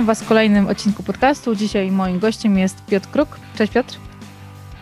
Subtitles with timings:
[0.00, 1.54] Witam Was w kolejnym odcinku podcastu.
[1.54, 3.28] Dzisiaj moim gościem jest Piotr Kruk.
[3.56, 3.96] Cześć Piotr.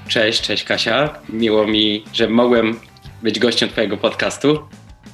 [0.09, 1.15] Cześć, cześć Kasia.
[1.29, 2.81] Miło mi, że mogłem
[3.23, 4.59] być gościem Twojego podcastu.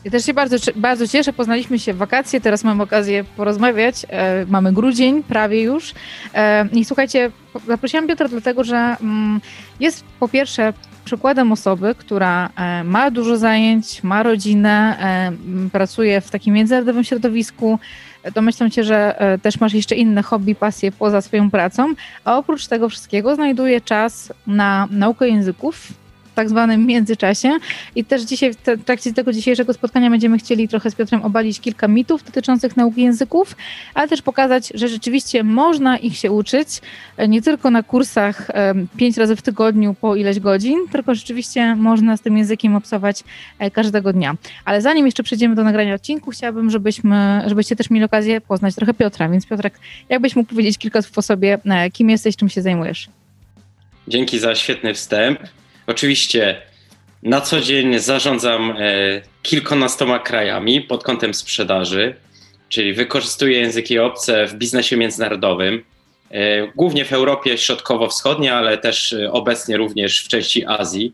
[0.05, 1.33] Ja też się bardzo, bardzo cieszę.
[1.33, 4.07] Poznaliśmy się w wakacje, teraz mam okazję porozmawiać.
[4.09, 5.95] E, mamy grudzień, prawie już.
[6.35, 7.31] E, I słuchajcie,
[7.67, 9.41] zaprosiłam Piotra dlatego, że mm,
[9.81, 10.73] jest po pierwsze
[11.05, 17.79] przykładem osoby, która e, ma dużo zajęć, ma rodzinę, e, pracuje w takim międzynarodowym środowisku.
[18.35, 22.67] Domyślam się, że e, też masz jeszcze inne hobby, pasje poza swoją pracą, a oprócz
[22.67, 25.89] tego wszystkiego znajduje czas na naukę języków,
[26.35, 27.51] tak zwanym międzyczasie.
[27.95, 31.89] I też dzisiaj, w trakcie tego dzisiejszego spotkania będziemy chcieli trochę z Piotrem obalić kilka
[31.89, 33.57] mitów dotyczących nauki języków,
[33.95, 36.69] ale też pokazać, że rzeczywiście można ich się uczyć,
[37.17, 38.51] e, nie tylko na kursach
[38.97, 43.25] pięć razy w tygodniu po ileś godzin, tylko rzeczywiście można z tym językiem obcować
[43.59, 44.35] e, każdego dnia.
[44.65, 48.95] Ale zanim jeszcze przejdziemy do nagrania odcinku, chciałabym, żebyśmy, żebyście też mieli okazję poznać trochę
[48.95, 49.29] Piotra.
[49.29, 53.09] Więc Piotrek, jakbyś mógł powiedzieć kilka słów o sobie, e, kim jesteś, czym się zajmujesz?
[54.09, 55.39] Dzięki za świetny wstęp.
[55.87, 56.63] Oczywiście
[57.23, 58.75] na co dzień zarządzam e,
[59.43, 62.15] kilkunastoma krajami pod kątem sprzedaży,
[62.69, 65.85] czyli wykorzystuję języki obce w biznesie międzynarodowym,
[66.31, 71.13] e, głównie w Europie Środkowo-Wschodniej, ale też e, obecnie również w części Azji.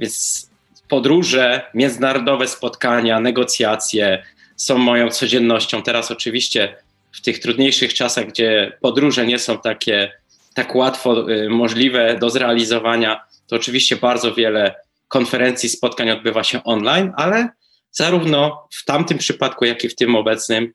[0.00, 0.46] Więc
[0.88, 4.22] podróże, międzynarodowe spotkania, negocjacje
[4.56, 5.82] są moją codziennością.
[5.82, 6.76] Teraz oczywiście
[7.12, 10.12] w tych trudniejszych czasach, gdzie podróże nie są takie
[10.54, 14.74] tak łatwo możliwe do zrealizowania, to oczywiście bardzo wiele
[15.08, 17.48] konferencji, spotkań odbywa się online, ale
[17.90, 20.72] zarówno w tamtym przypadku, jak i w tym obecnym,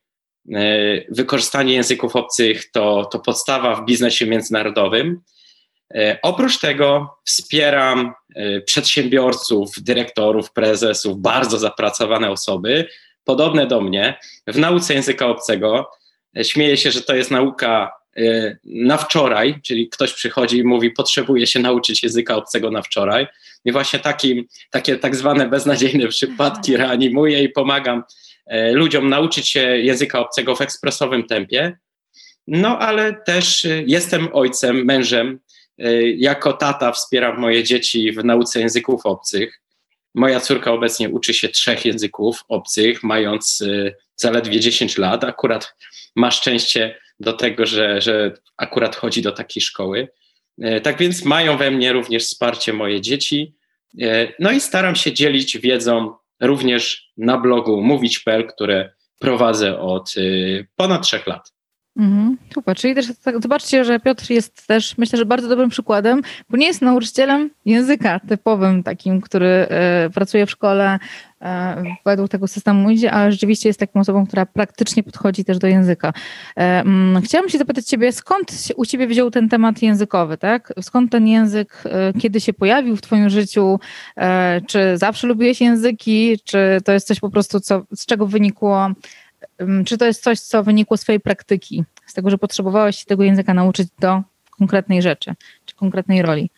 [0.53, 0.61] e,
[1.09, 5.21] wykorzystanie języków obcych to, to podstawa w biznesie międzynarodowym.
[5.95, 12.87] E, oprócz tego wspieram e, przedsiębiorców, dyrektorów, prezesów, bardzo zapracowane osoby,
[13.23, 15.89] podobne do mnie, w nauce języka obcego.
[16.43, 17.91] Śmieję się, że to jest nauka
[18.65, 23.27] na wczoraj, czyli ktoś przychodzi i mówi, potrzebuje się nauczyć języka obcego na wczoraj.
[23.65, 28.03] I właśnie takim, takie tak zwane beznadziejne przypadki reanimuję i pomagam
[28.53, 31.77] y, ludziom nauczyć się języka obcego w ekspresowym tempie.
[32.47, 35.39] No ale też y, jestem ojcem, mężem.
[36.15, 39.61] Jako tata wspieram moje dzieci w nauce języków obcych.
[40.13, 43.63] Moja córka obecnie uczy się trzech języków obcych, mając
[44.15, 45.23] zaledwie 10 lat.
[45.23, 45.75] Akurat
[46.15, 50.07] ma szczęście do tego, że, że akurat chodzi do takiej szkoły.
[50.61, 53.55] E, tak więc mają we mnie również wsparcie moje dzieci.
[54.01, 60.21] E, no i staram się dzielić wiedzą również na blogu mówić.pl, które prowadzę od e,
[60.75, 61.54] ponad trzech lat.
[61.97, 66.21] Mhm, super, czyli też tak, zobaczcie, że Piotr jest też, myślę, że bardzo dobrym przykładem,
[66.49, 70.99] bo nie jest nauczycielem języka typowym, takim, który e, pracuje w szkole,
[71.41, 75.67] e, według tego systemu idzie, ale rzeczywiście jest taką osobą, która praktycznie podchodzi też do
[75.67, 76.13] języka.
[76.57, 80.73] E, mm, chciałam się zapytać Ciebie, skąd się u Ciebie wziął ten temat językowy, tak?
[80.81, 83.79] Skąd ten język, e, kiedy się pojawił w Twoim życiu?
[84.17, 88.89] E, czy zawsze lubiłeś języki, czy to jest coś po prostu, co, z czego wynikło
[89.85, 93.23] czy to jest coś, co wynikło z Twojej praktyki, z tego, że potrzebowałeś się tego
[93.23, 95.33] języka nauczyć do konkretnej rzeczy,
[95.65, 96.49] czy konkretnej roli?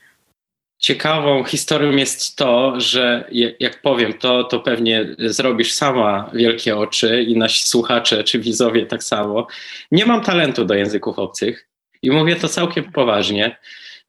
[0.79, 3.29] Ciekawą historią jest to, że
[3.59, 9.03] jak powiem to, to pewnie zrobisz sama wielkie oczy i nasi słuchacze czy widzowie tak
[9.03, 9.47] samo.
[9.91, 11.67] Nie mam talentu do języków obcych
[12.01, 13.57] i mówię to całkiem poważnie,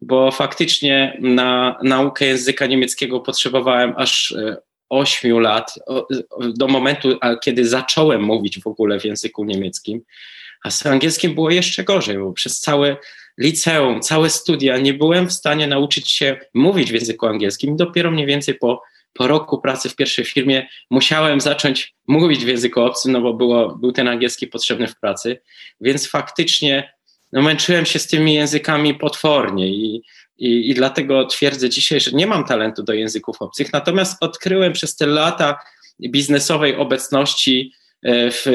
[0.00, 4.34] bo faktycznie na naukę języka niemieckiego potrzebowałem aż
[4.92, 5.74] e, ośmiu lat,
[6.56, 10.02] do momentu, kiedy zacząłem mówić w ogóle w języku niemieckim.
[10.64, 12.96] A z angielskim było jeszcze gorzej, bo przez całe
[13.38, 17.76] liceum, całe studia nie byłem w stanie nauczyć się mówić w języku angielskim.
[17.76, 18.82] Dopiero mniej więcej po,
[19.12, 23.76] po roku pracy w pierwszej firmie musiałem zacząć mówić w języku obcym, no bo było,
[23.76, 25.40] był ten angielski potrzebny w pracy.
[25.80, 26.92] Więc faktycznie
[27.32, 30.02] no, męczyłem się z tymi językami potwornie i
[30.38, 34.96] i, I dlatego twierdzę dzisiaj, że nie mam talentu do języków obcych, natomiast odkryłem przez
[34.96, 35.58] te lata
[36.00, 37.72] biznesowej obecności
[38.02, 38.46] e, w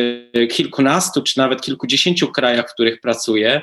[0.51, 3.61] kilkunastu czy nawet kilkudziesięciu krajach, w których pracuję,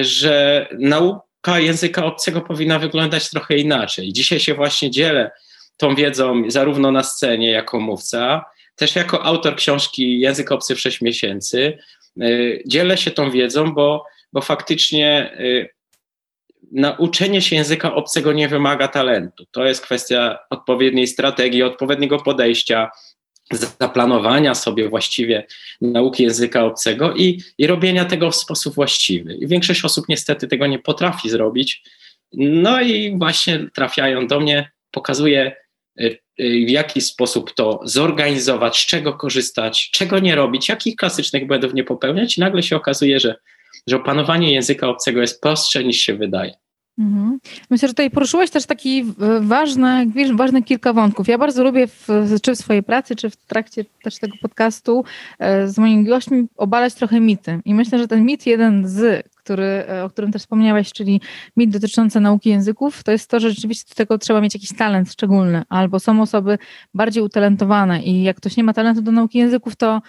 [0.00, 4.12] że nauka języka obcego powinna wyglądać trochę inaczej.
[4.12, 5.30] Dzisiaj się właśnie dzielę
[5.76, 8.44] tą wiedzą zarówno na scenie jako mówca,
[8.76, 11.78] też jako autor książki Język obcy w 6 miesięcy.
[12.20, 12.24] E,
[12.66, 15.81] dzielę się tą wiedzą, bo, bo faktycznie e,
[16.72, 19.44] nauczenie się języka obcego nie wymaga talentu.
[19.50, 22.90] To jest kwestia odpowiedniej strategii, odpowiedniego podejścia,
[23.52, 25.46] zaplanowania sobie właściwie
[25.80, 29.34] nauki języka obcego i, i robienia tego w sposób właściwy.
[29.34, 31.82] I większość osób niestety tego nie potrafi zrobić.
[32.32, 35.56] No i właśnie trafiają do mnie, pokazuję
[36.00, 41.46] y, y, w jaki sposób to zorganizować, z czego korzystać, czego nie robić, jakich klasycznych
[41.46, 43.34] błędów nie popełniać i nagle się okazuje, że
[43.86, 46.54] że opanowanie języka obcego jest prostsze niż się wydaje.
[47.02, 47.38] Mhm.
[47.70, 49.04] Myślę, że tutaj poruszyłeś też taki
[49.40, 51.28] ważny, ważne kilka wątków.
[51.28, 52.08] Ja bardzo lubię w,
[52.42, 55.04] czy w swojej pracy, czy w trakcie też tego podcastu
[55.38, 57.60] e, z moimi gośćmi obalać trochę mity.
[57.64, 61.20] I myślę, że ten mit jeden z, który, e, o którym też wspomniałeś, czyli
[61.56, 65.12] mit dotyczący nauki języków, to jest to, że rzeczywiście do tego trzeba mieć jakiś talent
[65.12, 66.58] szczególny, albo są osoby
[66.94, 70.02] bardziej utalentowane i jak ktoś nie ma talentu do nauki języków, to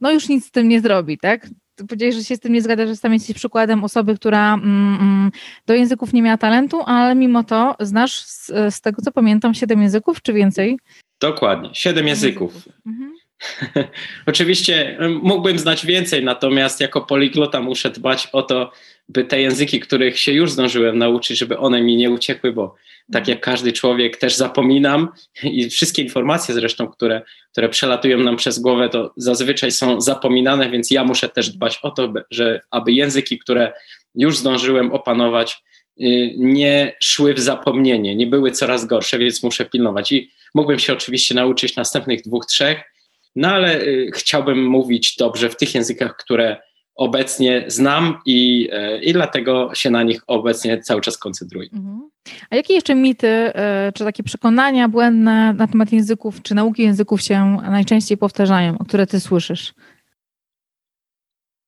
[0.00, 1.48] no już nic z tym nie zrobi, tak?
[1.84, 5.30] Powiedziałeś, że się z tym nie zgadza, że sam jesteś przykładem osoby, która mm, mm,
[5.66, 9.82] do języków nie miała talentu, ale mimo to znasz z, z tego, co pamiętam, siedem
[9.82, 10.78] języków czy więcej?
[11.20, 12.54] Dokładnie, siedem języków.
[12.54, 12.72] języków.
[12.86, 13.16] Mhm.
[14.26, 18.72] Oczywiście mógłbym znać więcej, natomiast jako poliglota muszę dbać o to,
[19.08, 22.74] by te języki, których się już zdążyłem nauczyć, żeby one mi nie uciekły, bo
[23.12, 25.08] tak jak każdy człowiek też zapominam
[25.42, 27.22] i wszystkie informacje zresztą, które,
[27.52, 31.90] które przelatują nam przez głowę, to zazwyczaj są zapominane, więc ja muszę też dbać o
[31.90, 33.72] to, że aby języki, które
[34.14, 35.62] już zdążyłem opanować,
[36.00, 40.12] y, nie szły w zapomnienie, nie były coraz gorsze, więc muszę pilnować.
[40.12, 42.80] I mógłbym się oczywiście nauczyć następnych dwóch, trzech,
[43.36, 46.56] no ale y, chciałbym mówić dobrze w tych językach, które
[46.96, 51.68] obecnie znam i, e, i dlatego się na nich obecnie cały czas koncentruję.
[51.72, 52.10] Mhm.
[52.50, 57.22] A jakie jeszcze mity, e, czy takie przekonania błędne na temat języków, czy nauki języków
[57.22, 59.74] się najczęściej powtarzają, o które ty słyszysz?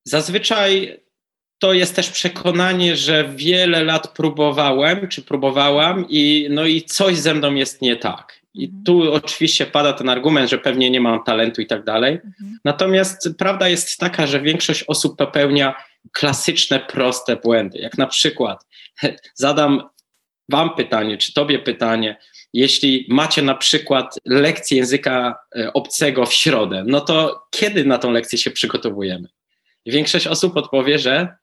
[0.04, 1.00] Zazwyczaj
[1.58, 7.34] to jest też przekonanie, że wiele lat próbowałem, czy próbowałam i no i coś ze
[7.34, 8.37] mną jest nie tak.
[8.54, 8.84] I mhm.
[8.84, 12.12] tu oczywiście pada ten argument, że pewnie nie mam talentu i tak dalej.
[12.12, 12.58] Mhm.
[12.64, 15.74] Natomiast prawda jest taka, że większość osób popełnia
[16.12, 17.78] klasyczne, proste błędy.
[17.78, 18.66] Jak na przykład
[19.34, 19.82] zadam
[20.48, 22.16] Wam pytanie, czy Tobie pytanie,
[22.52, 28.10] jeśli macie na przykład lekcję języka e, obcego w środę, no to kiedy na tą
[28.10, 29.28] lekcję się przygotowujemy?
[29.86, 31.36] Większość osób odpowie, że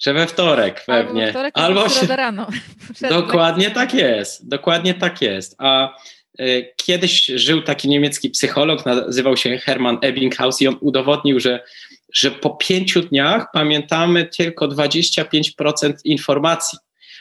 [0.00, 1.22] że we wtorek pewnie.
[1.22, 2.06] Albo, wtorek, albo się...
[2.06, 2.46] rano.
[3.10, 4.48] Dokładnie tak jest.
[4.48, 5.54] Dokładnie tak jest.
[5.58, 5.94] A
[6.40, 11.64] y, kiedyś żył taki niemiecki psycholog, nazywał się Hermann Ebbinghaus i on udowodnił, że,
[12.12, 16.78] że po pięciu dniach pamiętamy tylko 25% informacji.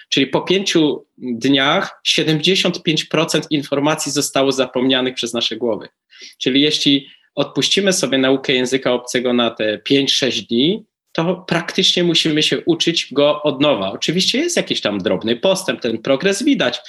[0.09, 5.87] Czyli po pięciu dniach 75% informacji zostało zapomnianych przez nasze głowy.
[6.37, 10.85] Czyli jeśli odpuścimy sobie naukę języka obcego na te 5-6 dni,
[11.19, 13.91] to praktycznie musimy się uczyć go od nowa.
[13.91, 16.79] Oczywiście jest jakiś tam drobny postęp, ten progres widać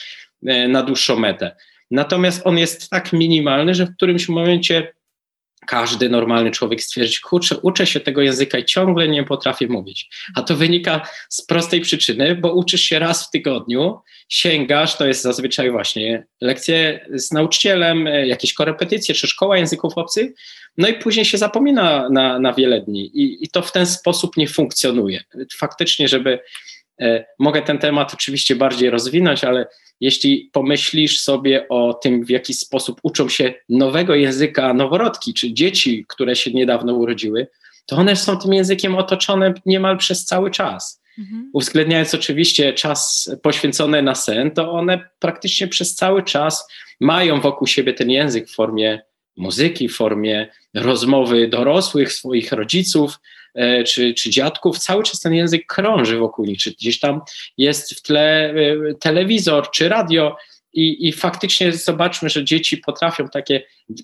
[0.47, 1.57] e, na dłuższą metę.
[1.91, 4.93] Natomiast on jest tak minimalny, że w którymś momencie
[5.67, 10.11] każdy normalny człowiek stwierdzi, kurczę, uczę się tego języka i ciągle nie potrafię mówić.
[10.37, 13.99] A to wynika z prostej przyczyny, bo uczysz się raz w tygodniu,
[14.29, 20.31] sięgasz, to jest zazwyczaj właśnie lekcje z nauczycielem, e, jakieś korepetycje czy szkoła języków obcych,
[20.81, 24.37] no i później się zapomina na, na wiele dni I, i to w ten sposób
[24.37, 25.23] nie funkcjonuje.
[25.57, 26.39] Faktycznie, żeby
[27.01, 29.67] e, mogę ten temat oczywiście bardziej rozwinąć, ale
[30.01, 36.05] jeśli pomyślisz sobie o tym, w jaki sposób uczą się nowego języka noworodki, czy dzieci,
[36.09, 37.47] które się niedawno urodziły,
[37.87, 41.03] to one są tym językiem otoczone niemal przez cały czas.
[41.19, 41.51] Mhm.
[41.53, 46.69] Uwzględniając oczywiście czas poświęcony na sen, to one praktycznie przez cały czas
[47.01, 49.03] mają wokół siebie ten język w formie
[49.41, 53.19] muzyki, w formie rozmowy dorosłych, swoich rodziców
[53.55, 54.79] e, czy, czy dziadków.
[54.79, 57.21] Cały czas ten język krąży wokół nich, czy gdzieś tam
[57.59, 60.37] jest w tle e, telewizor czy radio.
[60.73, 63.63] I, I faktycznie zobaczmy, że dzieci potrafią takie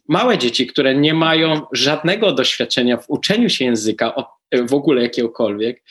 [0.08, 4.14] małe dzieci, które nie mają żadnego doświadczenia w uczeniu się języka
[4.52, 5.82] w ogóle jakiegokolwiek,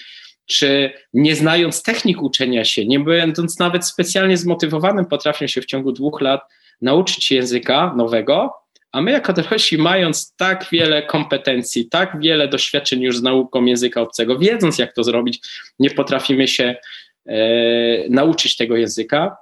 [0.46, 5.92] czy nie znając technik uczenia się, nie będąc nawet specjalnie zmotywowanym, potrafią się w ciągu
[5.92, 6.42] dwóch lat
[6.82, 8.54] nauczyć języka nowego,
[8.96, 14.02] a my jako dorośli, mając tak wiele kompetencji, tak wiele doświadczeń już z nauką języka
[14.02, 15.42] obcego, wiedząc jak to zrobić,
[15.80, 16.76] nie potrafimy się
[17.26, 17.36] e,
[18.10, 19.38] nauczyć tego języka.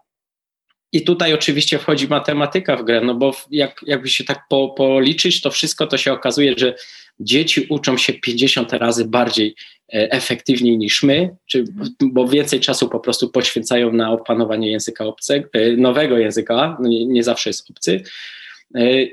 [0.91, 5.41] I tutaj oczywiście wchodzi matematyka w grę, no bo jak, jakby się tak po, policzyć,
[5.41, 6.75] to wszystko to się okazuje, że
[7.19, 9.55] dzieci uczą się 50 razy bardziej
[9.93, 11.63] e, efektywniej niż my, czy,
[12.01, 17.05] bo więcej czasu po prostu poświęcają na opanowanie języka obcego, e, nowego języka, no nie,
[17.05, 18.03] nie zawsze jest obcy,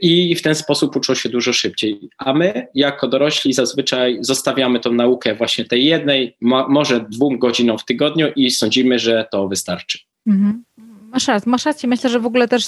[0.03, 2.09] i w ten sposób uczą się dużo szybciej.
[2.19, 6.37] A my, jako dorośli, zazwyczaj zostawiamy tą naukę właśnie tej jednej,
[6.69, 9.99] może dwóm godzinom w tygodniu i sądzimy, że to wystarczy.
[10.27, 10.65] Mhm.
[11.13, 11.89] Masz rację, masz rację.
[11.89, 12.65] Myślę, że w ogóle też.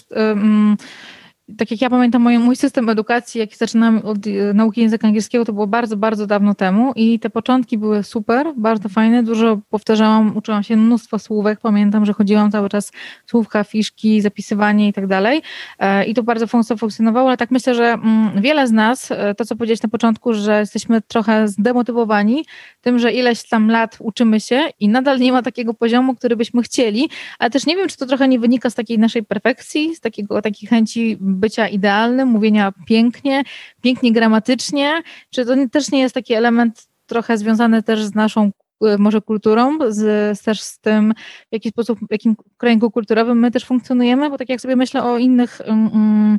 [1.58, 5.44] Tak jak ja pamiętam mój, mój system edukacji, jaki zaczynałem od e, nauki języka angielskiego,
[5.44, 10.36] to było bardzo, bardzo dawno temu i te początki były super, bardzo fajne, dużo powtarzałam,
[10.36, 12.92] uczyłam się mnóstwo słówek, pamiętam, że chodziłam cały czas
[13.26, 15.42] słówka, fiszki, zapisywanie i tak dalej.
[15.78, 19.44] E, i to bardzo funkcjonowało, ale tak myślę, że mm, wiele z nas, e, to
[19.44, 22.44] co powiedziałeś na początku, że jesteśmy trochę zdemotywowani
[22.80, 26.62] tym, że ileś tam lat uczymy się i nadal nie ma takiego poziomu, który byśmy
[26.62, 27.08] chcieli,
[27.38, 30.42] ale też nie wiem, czy to trochę nie wynika z takiej naszej perfekcji, z takiego,
[30.42, 33.42] takiej chęci bycia idealnym, mówienia pięknie,
[33.82, 38.50] pięknie gramatycznie, czy to też nie jest taki element trochę związany też z naszą
[38.84, 41.14] e, może kulturą, z, też z tym,
[41.50, 45.04] w jaki sposób, w jakim kręgu kulturowym my też funkcjonujemy, bo tak jak sobie myślę
[45.04, 46.38] o innych um,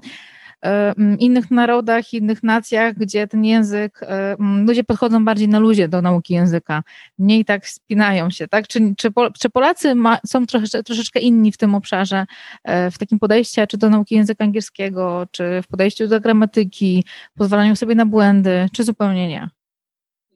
[1.20, 4.00] innych narodach, innych nacjach, gdzie ten język,
[4.67, 6.84] ludzie podchodzą bardziej na luzie do nauki języka,
[7.20, 8.67] mniej tak spinają się, tak?
[8.67, 12.25] Czy, czy, czy Polacy ma, są troszeczkę, troszeczkę inni w tym obszarze,
[12.63, 17.03] e, w takim podejściu, czy do nauki języka angielskiego, czy w podejściu do gramatyki,
[17.38, 19.50] pozwalaniu sobie na błędy, czy zupełnie nie?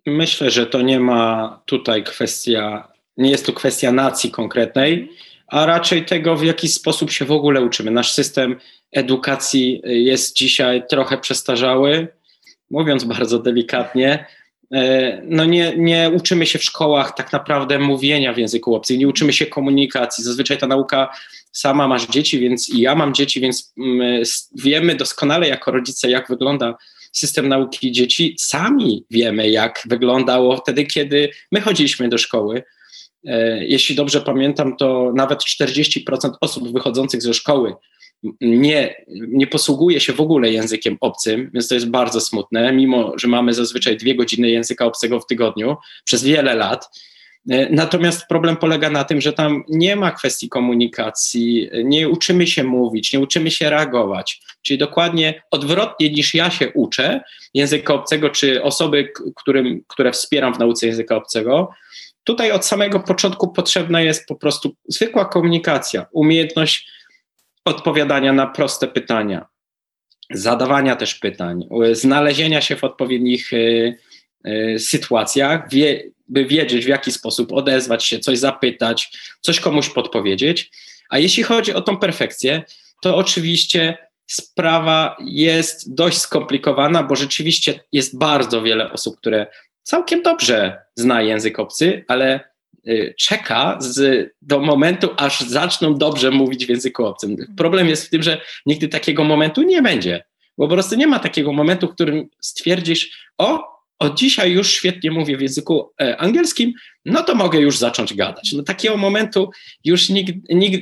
[0.05, 5.11] Myślę, że to nie ma tutaj kwestia, nie jest to kwestia nacji konkretnej,
[5.47, 7.91] a raczej tego, w jaki sposób się w ogóle uczymy.
[7.91, 8.55] Nasz system
[8.91, 12.07] edukacji jest dzisiaj trochę przestarzały,
[12.69, 14.25] mówiąc bardzo delikatnie.
[14.73, 19.07] E, no nie, nie uczymy się w szkołach tak naprawdę mówienia w języku obcym, nie
[19.07, 20.23] uczymy się komunikacji.
[20.23, 21.09] Zazwyczaj ta nauka
[21.51, 24.23] sama masz dzieci, więc i ja mam dzieci, więc mm,
[24.55, 26.75] wiemy doskonale jako rodzice, jak wygląda
[27.11, 28.35] system nauki dzieci.
[28.39, 32.63] Sami wiemy, jak wyglądało wtedy, kiedy my chodziliśmy do szkoły.
[33.25, 37.73] E, jeśli dobrze pamiętam, to nawet 40% osób wychodzących ze szkoły
[38.41, 43.27] nie, nie posługuje się w ogóle językiem obcym, więc to jest bardzo smutne, mimo że
[43.27, 46.89] mamy zazwyczaj dwie godziny języka obcego w tygodniu przez wiele lat.
[47.49, 52.63] E, natomiast problem polega na tym, że tam nie ma kwestii komunikacji, nie uczymy się
[52.63, 54.41] mówić, nie uczymy się reagować.
[54.61, 57.21] Czyli dokładnie odwrotnie niż ja się uczę
[57.53, 61.69] języka obcego, czy osoby, którym, które wspieram w nauce języka obcego,
[62.27, 66.87] tutaj od samego początku potrzebna jest po prostu zwykła komunikacja, umiejętność
[67.65, 69.45] odpowiadania na proste pytania,
[70.31, 73.97] zadawania też pytań, znalezienia się w odpowiednich y,
[74.47, 80.71] y, sytuacjach, wie, by wiedzieć, w jaki sposób odezwać się, coś zapytać, coś komuś podpowiedzieć.
[81.09, 82.63] A jeśli chodzi o tą perfekcję,
[83.01, 89.47] to oczywiście sprawa jest dość skomplikowana, bo rzeczywiście jest bardzo wiele osób, które
[89.87, 92.39] całkiem dobrze zna język obcy, ale
[92.87, 97.35] Y, czeka z, do momentu, aż zaczną dobrze mówić w języku obcym.
[97.57, 100.23] Problem jest w tym, że nigdy takiego momentu nie będzie,
[100.57, 103.63] bo po prostu nie ma takiego momentu, w którym stwierdzisz, o,
[103.99, 106.73] od dzisiaj już świetnie mówię w języku e, angielskim,
[107.05, 108.53] no to mogę już zacząć gadać.
[108.53, 109.49] No takiego momentu
[109.83, 110.09] już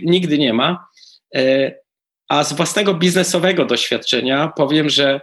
[0.03, 0.87] nigdy, nie ma.
[1.35, 1.75] E,
[2.29, 5.21] a z własnego biznesowego doświadczenia powiem, że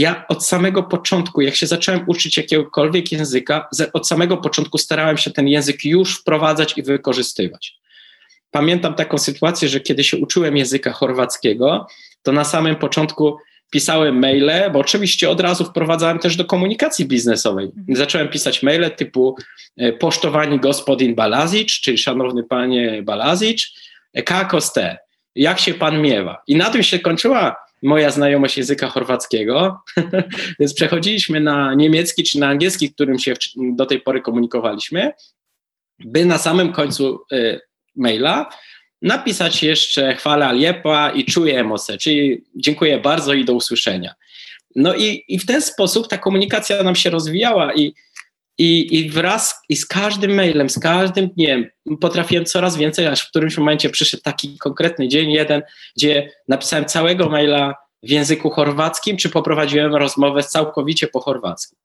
[0.00, 5.30] ja od samego początku, jak się zacząłem uczyć jakiegokolwiek języka, od samego początku starałem się
[5.30, 7.78] ten język już wprowadzać i wykorzystywać.
[8.50, 11.86] Pamiętam taką sytuację, że kiedy się uczyłem języka chorwackiego,
[12.22, 13.36] to na samym początku
[13.70, 17.66] pisałem maile, bo oczywiście od razu wprowadzałem też do komunikacji biznesowej.
[17.66, 17.96] Mhm.
[17.96, 19.36] Zacząłem pisać maile typu
[19.76, 23.66] e, posztowani gospodin Balazic, czyli szanowny panie Balazic,
[24.12, 24.98] e, kako ste,
[25.34, 26.42] jak się pan miewa?
[26.46, 29.80] I na tym się kończyła moja znajomość języka chorwackiego,
[30.60, 35.12] więc przechodziliśmy na niemiecki czy na angielski, którym się do tej pory komunikowaliśmy,
[35.98, 37.60] by na samym końcu y,
[37.96, 38.48] maila
[39.02, 44.14] napisać jeszcze chwala liepa i czuję emocje, czyli dziękuję bardzo i do usłyszenia.
[44.76, 47.94] No i, i w ten sposób ta komunikacja nam się rozwijała i,
[48.58, 51.66] i, i wraz i z każdym mailem, z każdym dniem
[52.00, 55.62] potrafiłem coraz więcej, aż w którymś momencie przyszedł taki konkretny dzień jeden,
[55.96, 61.76] gdzie napisałem całego maila w języku chorwackim, czy poprowadziłem rozmowę całkowicie po chorwacku.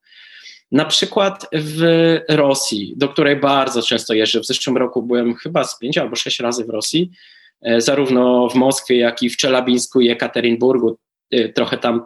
[0.71, 4.39] Na przykład w Rosji, do której bardzo często jeżdżę.
[4.39, 7.11] W zeszłym roku byłem chyba z pięć albo sześć razy w Rosji,
[7.61, 10.97] e, zarówno w Moskwie, jak i w Czelabińsku i Ekaterinburgu,
[11.55, 12.01] trochę tam,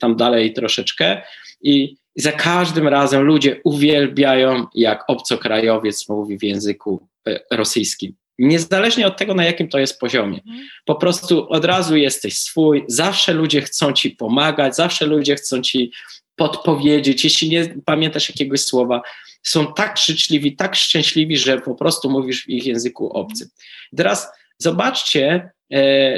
[0.00, 1.22] tam dalej troszeczkę.
[1.62, 8.14] I za każdym razem ludzie uwielbiają, jak obcokrajowiec mówi w języku e, rosyjskim.
[8.38, 10.38] Niezależnie od tego, na jakim to jest poziomie.
[10.46, 10.68] Mhm.
[10.84, 15.92] Po prostu od razu jesteś swój, zawsze ludzie chcą ci pomagać, zawsze ludzie chcą ci
[16.36, 17.24] podpowiedzieć.
[17.24, 19.02] Jeśli nie pamiętasz jakiegoś słowa,
[19.42, 23.48] są tak życzliwi, tak szczęśliwi, że po prostu mówisz w ich języku obcym.
[23.96, 24.28] Teraz
[24.58, 25.50] zobaczcie,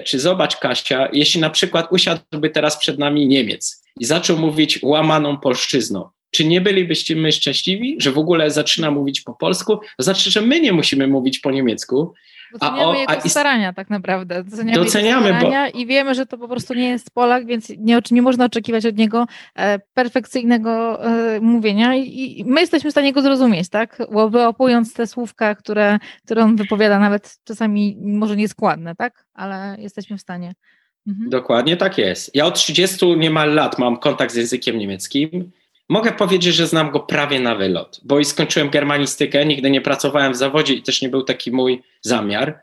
[0.05, 5.39] czy zobacz Kasia, jeśli na przykład usiadłby teraz przed nami Niemiec i zaczął mówić łamaną
[5.39, 9.79] polszczyzną, czy nie bylibyście my szczęśliwi, że w ogóle zaczyna mówić po polsku?
[9.97, 12.15] To znaczy, że my nie musimy mówić po niemiecku,
[12.53, 14.45] Doceniamy a, o, jego starania tak naprawdę.
[14.45, 15.79] Doceniamy, doceniamy jego starania bo...
[15.79, 18.97] i wiemy, że to po prostu nie jest Polak, więc nie, nie można oczekiwać od
[18.97, 23.99] niego e, perfekcyjnego e, mówienia I, my jesteśmy w stanie go zrozumieć, tak?
[24.31, 29.27] Wyopując te słówka, które, które on wypowiada, nawet czasami może nieskładne, tak?
[29.35, 30.55] Ale jesteśmy w stanie.
[31.07, 31.31] Mhm.
[31.31, 32.35] Dokładnie tak jest.
[32.35, 35.51] Ja od 30 niemal lat mam kontakt z językiem niemieckim
[35.89, 40.33] Mogę powiedzieć, że znam go prawie na wylot, bo i skończyłem germanistykę, nigdy nie pracowałem
[40.33, 42.61] w zawodzie i też nie był taki mój zamiar,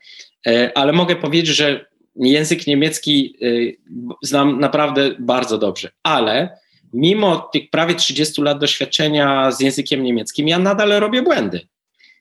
[0.48, 3.48] e, ale mogę powiedzieć, że język niemiecki e,
[4.22, 6.58] znam naprawdę bardzo dobrze, ale
[6.94, 11.68] mimo tych prawie 30 lat doświadczenia z językiem niemieckim, ja nadal robię błędy.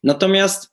[0.02, 0.71] Natomiast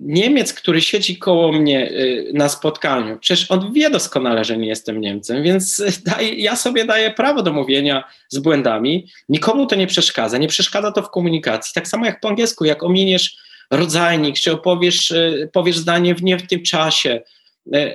[0.00, 5.00] Niemiec, który siedzi koło mnie e, na spotkaniu, przecież on wie doskonale, że nie jestem
[5.00, 9.06] Niemcem, więc daj, ja sobie daję prawo do mówienia z błędami.
[9.28, 11.72] Nikomu to nie przeszkadza, nie przeszkadza to w komunikacji.
[11.74, 13.36] Tak samo jak po angielsku, jak ominiesz
[13.70, 17.20] rodzajnik, czy opowiesz e, powiesz zdanie w nie w tym czasie,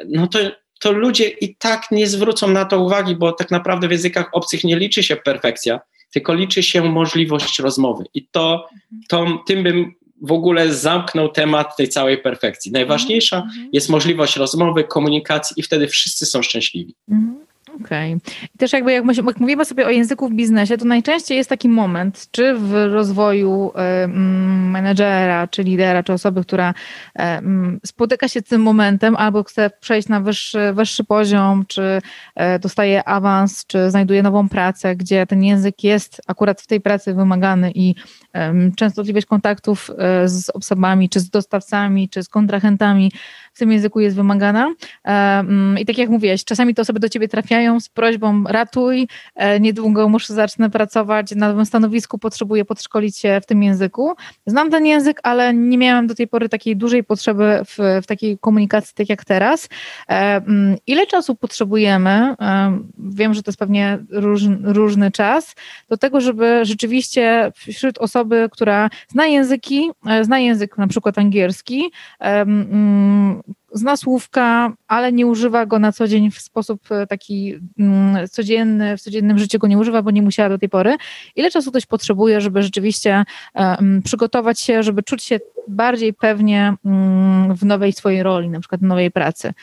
[0.08, 0.40] no to,
[0.80, 4.64] to ludzie i tak nie zwrócą na to uwagi, bo tak naprawdę w językach obcych
[4.64, 5.80] nie liczy się perfekcja,
[6.12, 8.04] tylko liczy się możliwość rozmowy.
[8.14, 8.70] I to,
[9.10, 12.72] to tym bym w ogóle zamknął temat tej całej perfekcji.
[12.72, 13.70] Najważniejsza mm -hmm.
[13.74, 16.96] jest możliwość rozmowy, komunikacji i wtedy wszyscy są szczęśliwi.
[17.12, 17.47] Mm -hmm.
[17.84, 18.14] Okej.
[18.14, 18.50] Okay.
[18.56, 21.70] I też jakby jak, jak mówimy sobie o języku w biznesie, to najczęściej jest taki
[21.70, 23.72] moment, czy w rozwoju
[24.04, 26.74] y, menedżera, czy lidera, czy osoby, która
[27.20, 27.22] y,
[27.86, 31.82] spotyka się z tym momentem, albo chce przejść na wyższy, wyższy poziom, czy
[32.56, 37.14] y, dostaje awans, czy znajduje nową pracę, gdzie ten język jest akurat w tej pracy
[37.14, 37.96] wymagany i
[38.76, 39.92] częstotliwość kontaktów
[40.26, 43.12] z osobami, czy z dostawcami, czy z kontrahentami
[43.58, 44.74] w tym języku jest wymagana.
[45.80, 50.10] I tak jak mówiłeś, czasami te osoby do ciebie trafiają z prośbą ratuj, e, niedługo
[50.10, 54.14] muszę zacznę pracować na nowym stanowisku, potrzebuję podszkolić się w tym języku.
[54.46, 58.38] Znam ten język, ale nie miałam do tej pory takiej dużej potrzeby w, w takiej
[58.38, 59.70] komunikacji, tak jak teraz.
[60.88, 62.36] Ile czasu potrzebujemy,
[62.98, 65.56] wiem, że to jest pewnie róż, różny czas,
[65.90, 71.92] do tego, żeby rzeczywiście wśród osoby, która zna języki, e, zna język na przykład angielski,
[73.72, 78.98] zna słówka, ale nie używa go na co dzień w sposób e, taki mm, codzienny,
[78.98, 80.96] w codziennym życiu go nie używa, bo nie musiała do tej pory.
[81.36, 83.24] Ile czasu ktoś potrzebuje, żeby rzeczywiście
[83.56, 88.82] um, przygotować się, żeby czuć się bardziej pewnie um, w nowej swojej roli, na przykład
[88.82, 89.54] w nowej pracy?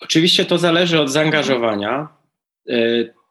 [0.00, 2.08] Oczywiście to zależy od zaangażowania.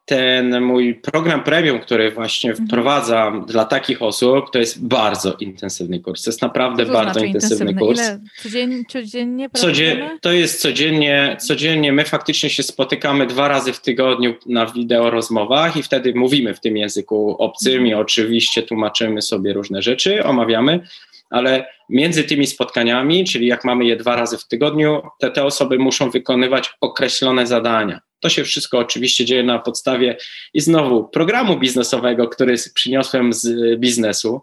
[0.06, 2.68] Ten mój program premium, który właśnie mhm.
[2.68, 6.22] wprowadzam dla takich osób, to jest bardzo intensywny kurs.
[6.22, 7.98] To jest naprawdę to bardzo znaczy intensywny, intensywny kurs.
[7.98, 8.20] Ile?
[8.42, 8.84] Codziennie?
[8.88, 11.92] codziennie to jest codziennie, codziennie.
[11.92, 16.60] My faktycznie się spotykamy dwa razy w tygodniu na wideo rozmowach i wtedy mówimy w
[16.60, 18.00] tym języku obcym i mhm.
[18.00, 20.80] oczywiście tłumaczymy sobie różne rzeczy, omawiamy,
[21.30, 25.78] ale między tymi spotkaniami, czyli jak mamy je dwa razy w tygodniu, te, te osoby
[25.78, 28.00] muszą wykonywać określone zadania.
[28.20, 30.16] To się wszystko oczywiście dzieje na podstawie
[30.54, 34.40] i znowu programu biznesowego, który przyniosłem z biznesu,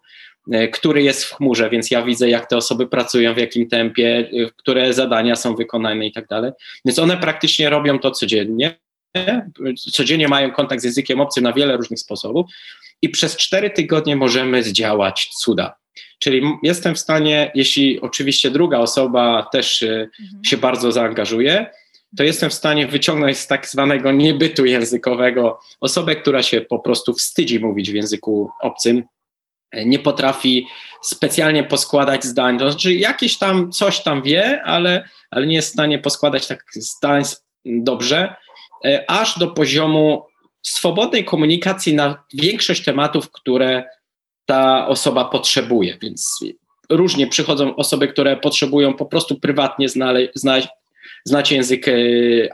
[0.51, 4.29] e, który jest w chmurze, więc ja widzę, jak te osoby pracują, w jakim tempie,
[4.33, 6.51] e, które zadania są wykonane i tak dalej.
[6.86, 8.79] Więc one praktycznie robią to codziennie.
[9.91, 12.51] Codziennie mają kontakt z językiem obcym na wiele różnych sposobów
[13.01, 15.75] i przez cztery tygodnie możemy zdziałać cuda.
[16.19, 19.88] Czyli jestem w stanie, jeśli oczywiście druga osoba też e,
[20.21, 20.43] mhm.
[20.45, 21.65] się bardzo zaangażuje,
[22.17, 27.13] to jestem w stanie wyciągnąć z tak zwanego niebytu językowego osobę, która się po prostu
[27.13, 29.04] wstydzi mówić w języku obcym,
[29.86, 30.67] nie potrafi
[31.02, 35.73] specjalnie poskładać zdań, to znaczy jakieś tam coś tam wie, ale, ale nie jest w
[35.73, 37.23] stanie poskładać tak zdań
[37.65, 38.36] dobrze,
[38.86, 40.26] e, aż do poziomu
[40.62, 43.84] swobodnej komunikacji na większość tematów, które
[44.45, 45.97] ta osoba potrzebuje.
[46.02, 46.39] Więc
[46.89, 49.89] różnie przychodzą osoby, które potrzebują po prostu prywatnie
[50.36, 50.67] znaleźć,
[51.25, 51.93] znacie język e,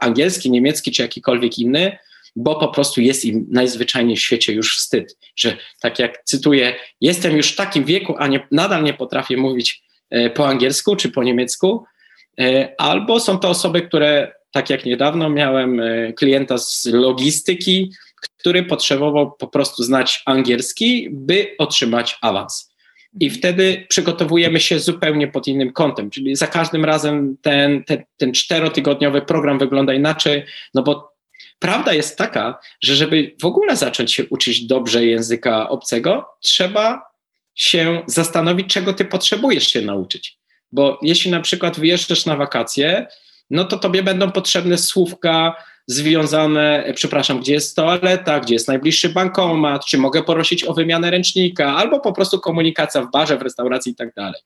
[0.03, 1.97] angielski, niemiecki czy jakikolwiek inny,
[2.35, 7.37] bo po prostu jest im najzwyczajniej w świecie już wstyd, że tak jak cytuję, jestem
[7.37, 11.23] już w takim wieku, a nie, nadal nie potrafię mówić e, po angielsku czy po
[11.23, 11.85] niemiecku,
[12.39, 15.81] e, albo są to osoby, które, tak jak niedawno miałem
[16.15, 17.91] klienta z logistyki,
[18.37, 22.68] który potrzebował po prostu znać angielski, by otrzymać awans.
[23.19, 28.33] I wtedy przygotowujemy się zupełnie pod innym kątem, czyli za każdym razem ten, ten, ten
[28.33, 31.15] czterotygodniowy program wygląda inaczej, no bo
[31.59, 37.01] prawda jest taka, że żeby w ogóle zacząć się uczyć dobrze języka obcego, trzeba
[37.55, 40.37] się zastanowić, czego ty potrzebujesz się nauczyć.
[40.71, 43.07] Bo jeśli na przykład wyjeżdżasz na wakacje,
[43.49, 45.55] no to tobie będą potrzebne słówka,
[45.89, 51.11] związane, e, przepraszam, gdzie jest toaleta, gdzie jest najbliższy bankomat, czy mogę prosić o wymianę
[51.11, 54.41] ręcznika, albo po prostu komunikacja w barze, w restauracji i tak dalej.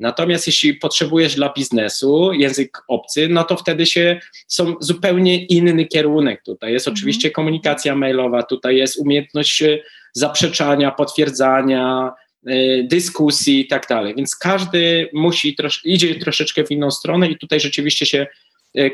[0.00, 6.42] Natomiast jeśli potrzebujesz dla biznesu język obcy, no to wtedy się są zupełnie inny kierunek.
[6.42, 6.94] Tutaj jest mhm.
[6.98, 9.78] oczywiście komunikacja mailowa, tutaj jest umiejętność e,
[10.12, 12.12] zaprzeczania, potwierdzania,
[12.48, 14.14] y, dyskusji i tak dalej.
[14.16, 18.26] Więc każdy musi idzie troszeczkę w inną stronę i tutaj rzeczywiście się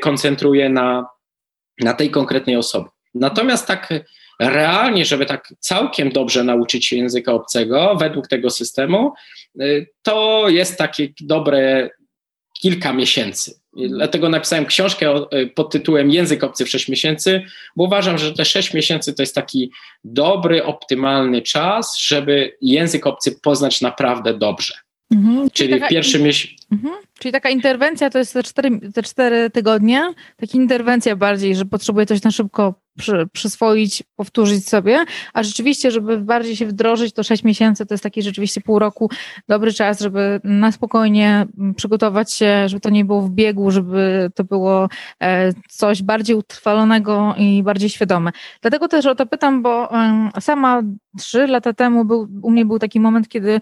[0.01, 1.05] koncentruje na,
[1.81, 2.89] na tej konkretnej osobie.
[3.13, 3.93] Natomiast tak
[4.39, 9.13] realnie, żeby tak całkiem dobrze nauczyć się języka obcego według tego systemu,
[9.61, 11.89] y, to jest takie dobre
[12.61, 13.61] kilka miesięcy.
[13.73, 17.41] Dlatego napisałem książkę y, pod tytułem Język obcy w 6 miesięcy,
[17.75, 19.71] bo uważam, że te 6 miesięcy to jest taki
[20.03, 24.73] dobry, optymalny czas, żeby język obcy poznać naprawdę dobrze.
[25.11, 26.65] Mhm, czyli, czyli taka, w pierwszym miesiącu.
[26.71, 31.65] Mhm, czyli taka interwencja to jest te cztery, te cztery tygodnie, taka interwencja bardziej, że
[31.65, 37.23] potrzebuje coś na szybko przy, przyswoić, powtórzyć sobie, a rzeczywiście, żeby bardziej się wdrożyć, to
[37.23, 39.09] 6 miesięcy to jest taki rzeczywiście pół roku,
[39.47, 44.43] dobry czas, żeby na spokojnie przygotować się, żeby to nie było w biegu, żeby to
[44.43, 44.89] było
[45.23, 48.31] e, coś bardziej utrwalonego i bardziej świadome.
[48.61, 49.89] Dlatego też o to pytam, bo
[50.39, 50.81] sama
[51.17, 53.61] trzy lata temu był, u mnie był taki moment, kiedy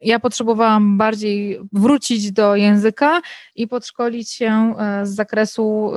[0.00, 3.20] ja potrzebowałam bardziej wrócić do języka
[3.54, 5.92] i podszkolić się e, z zakresu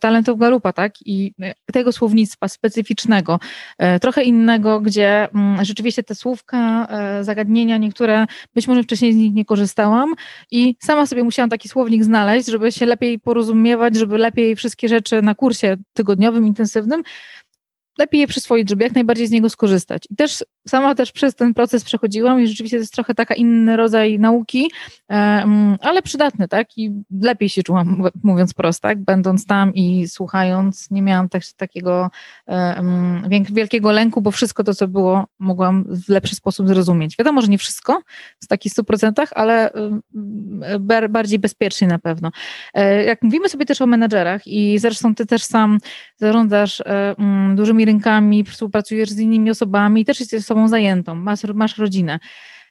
[0.00, 0.92] talentów Galupa, tak?
[1.04, 1.32] I
[1.72, 3.40] tego słownictwa specyficznego,
[3.78, 5.28] e, trochę innego, gdzie
[5.62, 10.14] rzeczywiście te słówka, e, zagadnienia, niektóre być może wcześniej z nich nie korzystałam
[10.50, 15.22] i sama sobie musiałam taki słownik znaleźć, żeby się lepiej porozumiewać, żeby lepiej wszystkie rzeczy
[15.22, 17.02] na kursie tygodniowym, intensywnym
[17.98, 20.02] lepiej je przyswoić, żeby jak najbardziej z niego skorzystać.
[20.10, 23.76] I też sama też przez ten proces przechodziłam i rzeczywiście to jest trochę taka inny
[23.76, 24.70] rodzaj nauki,
[25.80, 26.78] ale przydatny, tak?
[26.78, 26.90] I
[27.22, 29.04] lepiej się czułam, mówiąc prosto, tak?
[29.04, 32.10] Będąc tam i słuchając, nie miałam też takiego
[33.50, 37.16] wielkiego lęku, bo wszystko to, co było, mogłam w lepszy sposób zrozumieć.
[37.18, 38.02] Wiadomo, że nie wszystko
[38.42, 39.70] w takich 100%, ale
[41.10, 42.30] bardziej bezpiecznie na pewno.
[42.74, 45.78] E, jak mówimy sobie też o menedżerach i zresztą ty też sam
[46.16, 47.14] zarządzasz e,
[47.54, 52.18] dużymi rynkami, współpracujesz z innymi osobami też jesteś osobą zajętą, masz, masz rodzinę.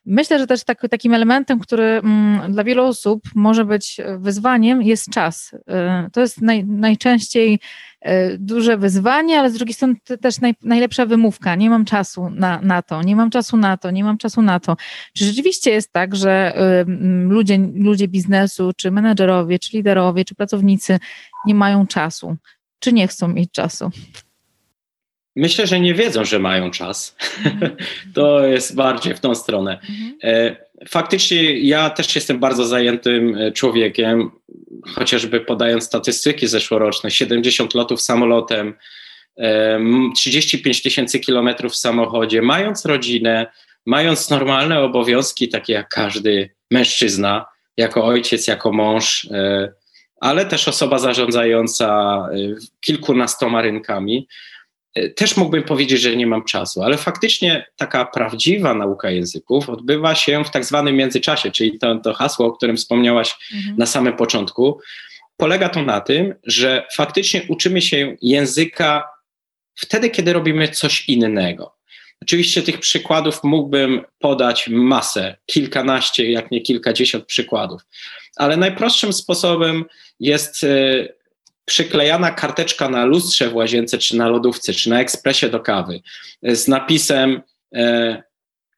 [0.05, 5.09] Myślę, że też tak, takim elementem, który mm, dla wielu osób może być wyzwaniem, jest
[5.09, 5.53] czas.
[5.53, 7.59] Y, to jest naj, najczęściej
[8.05, 11.55] y, duże wyzwanie, ale z drugiej strony też naj, najlepsza wymówka.
[11.55, 14.59] Nie mam czasu na, na to, nie mam czasu na to, nie mam czasu na
[14.59, 14.77] to.
[15.13, 16.85] Czy rzeczywiście jest tak, że y,
[17.29, 20.99] ludzie, ludzie biznesu, czy menedżerowie, czy liderowie, czy pracownicy
[21.45, 22.35] nie mają czasu,
[22.79, 23.91] czy nie chcą mieć czasu?
[25.35, 27.15] Myślę, że nie wiedzą, że mają czas.
[27.45, 27.75] Mhm.
[28.15, 29.79] to jest bardziej w tą stronę.
[29.89, 30.17] Mhm.
[30.23, 30.55] E,
[30.87, 34.31] faktycznie ja też jestem bardzo zajętym e, człowiekiem,
[34.95, 38.73] chociażby podając statystyki zeszłoroczne, 70 lotów samolotem,
[40.15, 43.47] 35 tysięcy kilometrów w samochodzie, mając rodzinę,
[43.85, 47.45] mając normalne obowiązki, takie jak każdy mężczyzna,
[47.77, 49.73] jako ojciec, jako mąż, e,
[50.19, 52.19] ale też osoba zarządzająca
[52.81, 54.27] kilkunastoma rynkami,
[55.15, 60.43] też mógłbym powiedzieć, że nie mam czasu, ale faktycznie taka prawdziwa nauka języków odbywa się
[60.43, 63.77] w tak zwanym międzyczasie, czyli to, to hasło, o którym wspomniałaś mhm.
[63.77, 64.79] na samym początku.
[65.37, 69.09] Polega to na tym, że faktycznie uczymy się języka
[69.75, 71.75] wtedy, kiedy robimy coś innego.
[72.21, 77.81] Oczywiście tych przykładów mógłbym podać masę, kilkanaście, jak nie kilkadziesiąt przykładów,
[78.35, 79.85] ale najprostszym sposobem
[80.19, 80.67] jest e,
[81.65, 86.01] przyklejana karteczka na lustrze w łazience, czy na lodówce, czy na ekspresie do kawy
[86.43, 87.41] z napisem
[87.75, 88.23] e,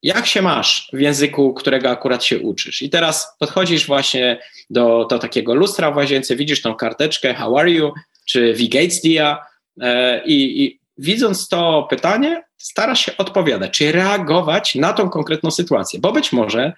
[0.03, 2.81] jak się masz w języku, którego akurat się uczysz.
[2.81, 7.71] I teraz podchodzisz właśnie do, do takiego lustra w łazience, widzisz tą karteczkę how are
[7.71, 7.93] you,
[8.25, 9.35] czy wie geht's dir
[9.81, 15.99] e, i, i widząc to pytanie, starasz się odpowiadać, czy reagować na tą konkretną sytuację,
[15.99, 16.73] bo być może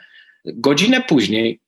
[0.45, 1.59] godzinę później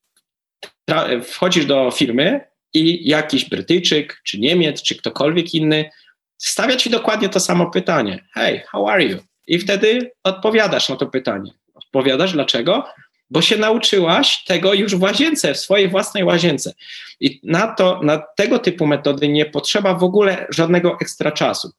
[1.23, 5.89] wchodzisz do firmy i jakiś Brytyjczyk, czy Niemiec, czy ktokolwiek inny
[6.37, 8.25] stawia ci dokładnie to samo pytanie.
[8.33, 9.17] Hey, how are you?
[9.47, 11.51] I wtedy odpowiadasz na to pytanie.
[11.73, 12.85] Odpowiadasz dlaczego?
[13.29, 16.73] Bo się nauczyłaś tego już w łazience, w swojej własnej łazience.
[17.19, 21.71] I na, to, na tego typu metody nie potrzeba w ogóle żadnego ekstra czasu.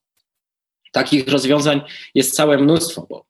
[0.93, 1.81] Takich rozwiązań
[2.15, 3.25] jest całe mnóstwo, bo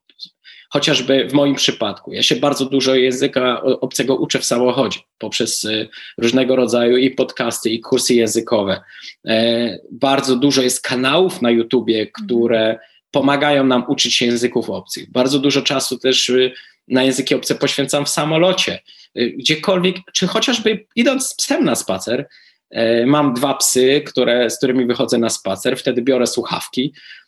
[0.73, 2.13] chociażby w moim przypadku.
[2.13, 7.69] Ja się bardzo dużo języka obcego uczę w samochodzie poprzez y, różnego rodzaju i podcasty,
[7.69, 8.81] i kursy językowe.
[9.27, 12.79] E, bardzo dużo jest kanałów na YouTubie, które
[13.11, 15.11] pomagają nam uczyć się języków obcych.
[15.11, 16.51] Bardzo dużo czasu też y,
[16.87, 18.79] na języki obce poświęcam w samolocie,
[19.15, 22.27] gdziekolwiek, czy chociażby idąc z psem na spacer.
[22.69, 27.22] E, mam dwa psy, które, z którymi wychodzę na spacer, wtedy biorę słuchawki, E,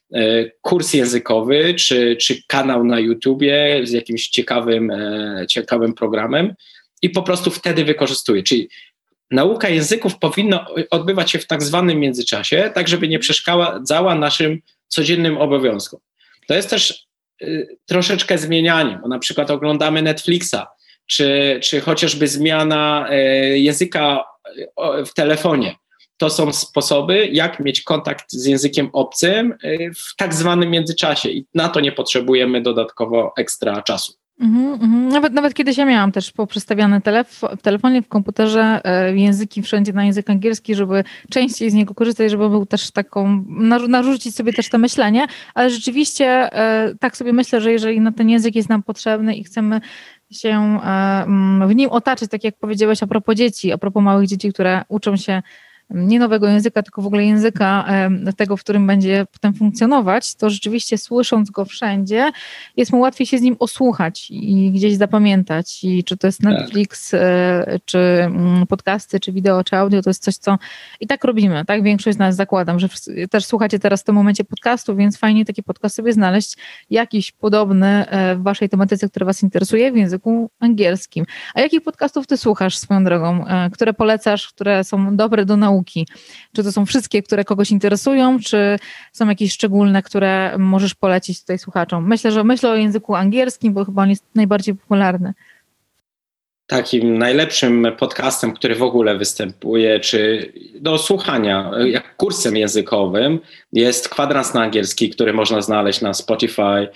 [0.62, 6.54] kurs językowy, czy, czy kanał na YouTubie z jakimś ciekawym, e, ciekawym programem
[7.02, 8.44] i po prostu wtedy wykorzystuję.
[8.44, 8.70] Czyli
[9.32, 15.38] nauka języków powinna odbywać się w tak zwanym międzyczasie, tak żeby nie przeszkadzała naszym codziennym
[15.38, 16.00] obowiązkom.
[16.48, 17.08] To jest też
[17.42, 20.56] y, troszeczkę zmienianie, bo na przykład oglądamy Netflixa,
[21.06, 23.08] czy, czy chociażby zmiana
[23.56, 24.24] języka
[25.06, 25.76] w telefonie.
[26.18, 31.48] To są sposoby, jak mieć kontakt z językiem obcym y, w tak zwanym międzyczasie i
[31.54, 34.14] na to nie potrzebujemy dodatkowo ekstra czasu.
[34.40, 35.14] Mm -hmm.
[35.14, 39.94] Nawet, nawet kiedyś ja miałam też poprzestawiane telef w telefonie, w komputerze e, języki wszędzie
[39.94, 43.46] na język angielski, żeby częściej z niego korzystać, żeby był też taką,
[43.88, 48.30] narzucić sobie też to myślenie, ale rzeczywiście e, tak sobie myślę, że jeżeli na ten
[48.30, 49.82] język jest nam potrzebny i chcemy
[50.32, 51.26] się e,
[51.68, 55.18] w nim otaczyć, tak jak powiedziałeś a propos dzieci, a propos małych dzieci, które uczą
[55.18, 55.42] się
[55.90, 57.86] nie nowego języka, tylko w ogóle języka
[58.38, 62.32] tego, w którym będzie potem funkcjonować, to rzeczywiście słysząc go wszędzie,
[62.78, 65.84] jest mu łatwiej się z nim osłuchać i gdzieś zapamiętać.
[65.84, 66.52] I czy to jest tak.
[66.52, 67.20] Netflix, tak.
[67.86, 70.58] czy mm, podcasty, czy wideo, czy audio, to jest coś, co
[71.00, 71.84] i tak robimy, tak?
[71.84, 72.90] Większość z nas zakładam, że
[73.30, 76.58] też słuchacie teraz w tym momencie podcastu, więc fajnie taki podcast sobie znaleźć,
[76.90, 81.26] jakiś podobny e, w waszej tematyce, która was interesuje w języku angielskim.
[81.54, 85.75] A jakich podcastów ty słuchasz swoją drogą, e, które polecasz, które są dobre do nauki?
[85.76, 86.08] Nauki?
[86.56, 88.80] Czy to są wszystkie, które kogoś interesują, czy
[89.12, 92.08] są jakieś szczególne, które możesz polecić tutaj słuchaczom?
[92.08, 95.34] Myślę, że myślę o języku angielskim, bo chyba on jest najbardziej popularny.
[96.68, 103.40] Takim najlepszym podcastem, który w ogóle występuje, czy do słuchania, jak kursem językowym,
[103.74, 106.88] jest kwadrans na angielski, który można znaleźć na Spotify,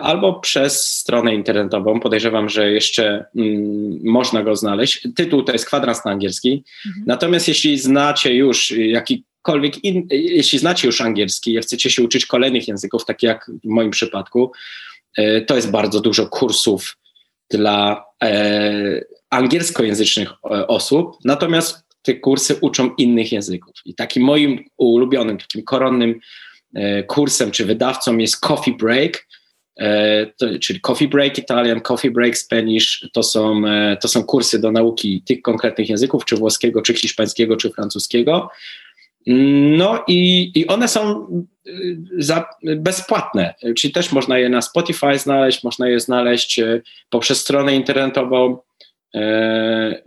[0.00, 2.00] albo przez stronę internetową.
[2.00, 5.08] Podejrzewam, że jeszcze mm, można go znaleźć.
[5.16, 6.64] Tytuł to jest kwadrans na angielski.
[6.86, 7.04] Mhm.
[7.06, 12.68] Natomiast jeśli znacie już jakikolwiek, in, jeśli znacie już angielski i chcecie się uczyć kolejnych
[12.68, 14.52] języków, tak jak w moim przypadku,
[15.16, 16.96] e, to jest bardzo dużo kursów
[17.50, 21.16] dla e, angielskojęzycznych e, osób.
[21.24, 23.74] Natomiast te kursy uczą innych języków.
[23.84, 26.20] I takim moim ulubionym, takim koronnym
[26.74, 29.37] e, kursem czy wydawcą jest Coffee Break, E,
[30.36, 34.72] to, czyli Coffee Break Italian, Coffee Break Spanish, to są, e, to są kursy do
[34.72, 38.50] nauki tych konkretnych języków, czy włoskiego, czy hiszpańskiego, czy francuskiego.
[39.76, 41.26] No i, i one są
[41.66, 41.70] e,
[42.18, 46.60] za, bezpłatne, czyli też można je na Spotify znaleźć, można je znaleźć
[47.10, 48.58] poprzez stronę internetową.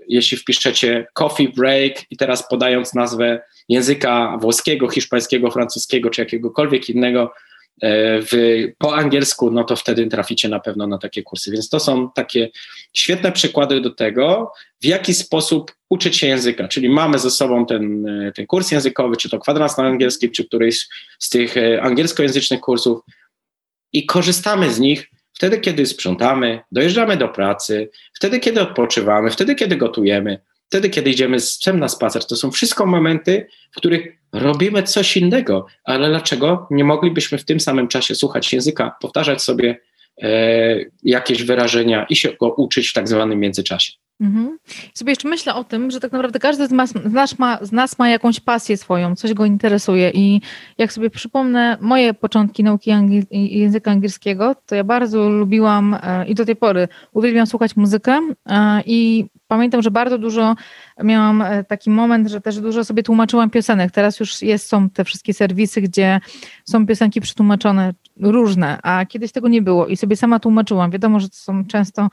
[0.07, 7.31] Jeśli wpiszecie Coffee Break i teraz podając nazwę języka włoskiego, hiszpańskiego, francuskiego czy jakiegokolwiek innego,
[7.31, 7.51] E,
[7.84, 11.52] w, po angielsku, no to wtedy traficie na pewno na takie kursy.
[11.52, 12.50] Więc to są takie
[12.94, 16.67] świetne przykłady do tego, w jaki sposób uczyć się języka.
[16.67, 20.46] Czyli mamy ze sobą ten, e, ten kurs językowy, czy to kwadrans na angielski, czy
[20.46, 20.88] któryś
[21.20, 23.00] z tych e, angielskojęzycznych kursów
[23.94, 29.78] i korzystamy z nich wtedy, kiedy sprzątamy, dojeżdżamy do pracy, wtedy, kiedy odpoczywamy, wtedy, kiedy
[29.78, 30.39] gotujemy,
[30.71, 32.25] wtedy, kiedy idziemy z psem na spacer.
[32.25, 37.60] To są wszystko momenty, w których robimy coś innego, ale dlaczego nie moglibyśmy w tym
[37.60, 39.79] samym czasie słuchać języka, powtarzać sobie
[40.21, 43.91] e, jakieś wyrażenia i się go uczyć w tak zwanym międzyczasie?
[44.21, 44.57] Mhm.
[44.93, 47.71] Sobie jeszcze myślę o tym, że tak naprawdę każdy z nas, z, nas ma, z
[47.71, 50.41] nas ma jakąś pasję swoją, coś go interesuje i
[50.77, 52.91] jak sobie przypomnę moje początki nauki
[53.31, 58.81] języka angielskiego, to ja bardzo lubiłam e, i do tej pory uwielbiam słuchać muzykę e,
[58.86, 60.55] i pamiętam, że bardzo dużo
[61.03, 63.91] miałam e, taki moment, że też dużo sobie tłumaczyłam piosenek.
[63.91, 66.19] Teraz już jest, są te wszystkie serwisy, gdzie
[66.65, 70.91] są piosenki przetłumaczone różne, a kiedyś tego nie było i sobie sama tłumaczyłam.
[70.91, 72.10] Wiadomo, że to są często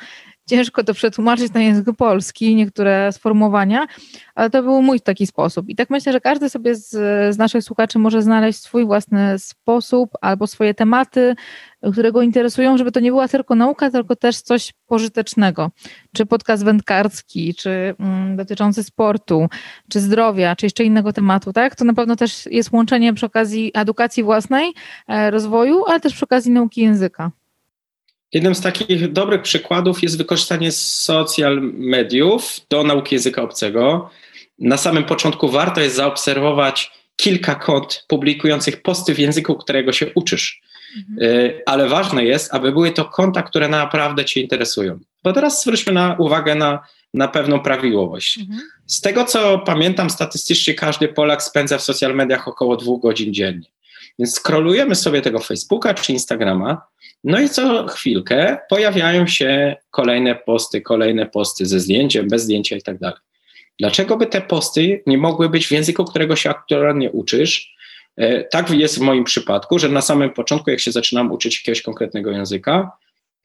[0.49, 3.87] ciężko to przetłumaczyć na język polski, niektóre sformułowania,
[4.35, 5.69] ale to był mój taki sposób.
[5.69, 6.91] I tak myślę, że każdy sobie z,
[7.35, 11.35] z naszych słuchaczy może znaleźć swój własny sposób albo swoje tematy,
[11.93, 15.71] które go interesują, żeby to nie była tylko nauka, tylko też coś pożytecznego.
[16.15, 19.49] Czy podcast wędkarski, czy mm, dotyczący sportu,
[19.91, 21.77] czy zdrowia, czy jeszcze innego tematu, tak?
[21.77, 24.73] To na pewno też jest łączenie przy okazji edukacji własnej,
[25.09, 27.31] e, rozwoju, ale też przy okazji nauki języka.
[28.33, 34.11] Jednym z takich dobrych przykładów jest wykorzystanie social mediów do nauki języka obcego.
[34.59, 40.61] Na samym początku warto jest zaobserwować kilka kont publikujących posty w języku, którego się uczysz.
[40.97, 41.33] Mhm.
[41.33, 44.99] Y, ale ważne jest, aby były to konta, które naprawdę Cię interesują.
[45.25, 46.83] Bo teraz zwróćmy na uwagę na,
[47.15, 48.39] na pewną prawidłowość.
[48.39, 48.61] Mhm.
[48.87, 53.67] Z tego, co pamiętam, statystycznie każdy Polak spędza w social mediach około dwóch godzin dziennie.
[54.19, 56.83] Więc skrolujemy sobie tego Facebooka czy Instagrama,
[57.25, 62.83] no i co chwilkę pojawiają się kolejne posty, kolejne posty ze zdjęciem, bez zdjęcia i
[62.83, 63.19] tak dalej.
[63.79, 67.75] Dlaczego by te posty nie mogły być w języku, którego się aktualnie uczysz?
[68.17, 71.83] E, tak jest w moim przypadku, że na samym początku, jak się zaczynam uczyć jakiegoś
[71.83, 72.91] konkretnego języka,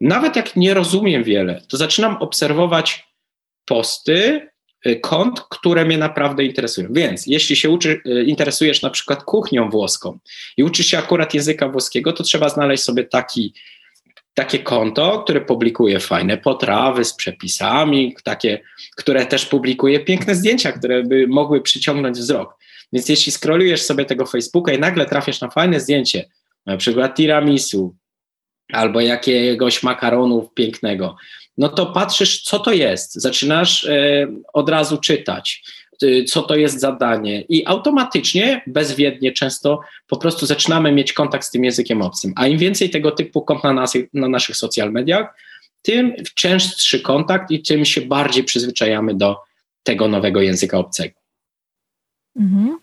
[0.01, 3.07] nawet jak nie rozumiem wiele, to zaczynam obserwować
[3.65, 4.47] posty
[4.87, 6.87] y, kont, które mnie naprawdę interesują.
[6.91, 10.19] Więc jeśli się uczy, y, interesujesz na przykład kuchnią włoską
[10.57, 13.53] i uczysz się akurat języka włoskiego, to trzeba znaleźć sobie taki,
[14.33, 18.59] takie konto, które publikuje fajne potrawy z przepisami, takie,
[18.95, 22.57] które też publikuje piękne zdjęcia, które by mogły przyciągnąć wzrok.
[22.93, 26.29] Więc jeśli scrollujesz sobie tego Facebooka i nagle trafisz na fajne zdjęcie,
[26.65, 27.95] na przykład tiramisu
[28.73, 31.15] albo jakiegoś makaronu pięknego,
[31.57, 33.13] no to patrzysz, co to jest.
[33.13, 35.63] Zaczynasz e, od razu czytać,
[36.03, 41.51] e, co to jest zadanie, i automatycznie, bezwiednie często po prostu zaczynamy mieć kontakt z
[41.51, 42.33] tym językiem obcym.
[42.35, 45.35] A im więcej tego typu kont na, nas, na naszych social mediach,
[45.81, 49.37] tym częstszy kontakt i tym się bardziej przyzwyczajamy do
[49.83, 51.19] tego nowego języka obcego.
[52.35, 52.79] Mhm.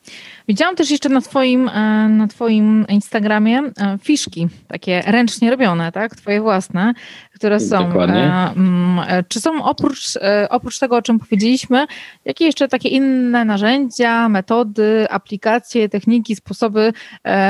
[0.50, 6.16] Widziałam też jeszcze na twoim, e, na twoim Instagramie e, fiszki, takie ręcznie robione, tak?
[6.16, 6.94] Twoje własne,
[7.34, 7.86] które są.
[7.86, 8.32] Dokładnie.
[8.56, 11.86] Mm, czy są oprócz, e, oprócz tego, o czym powiedzieliśmy,
[12.24, 16.92] jakie jeszcze takie inne narzędzia, metody, aplikacje, techniki, sposoby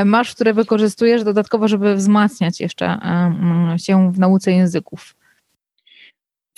[0.04, 5.14] masz, które wykorzystujesz dodatkowo, żeby wzmacniać jeszcze mm, się w nauce języków?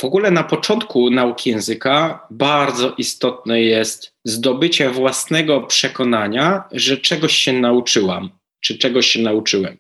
[0.01, 7.53] W ogóle na początku nauki języka bardzo istotne jest zdobycie własnego przekonania, że czegoś się
[7.53, 8.31] nauczyłam,
[8.61, 9.79] czy czegoś się nauczyłem.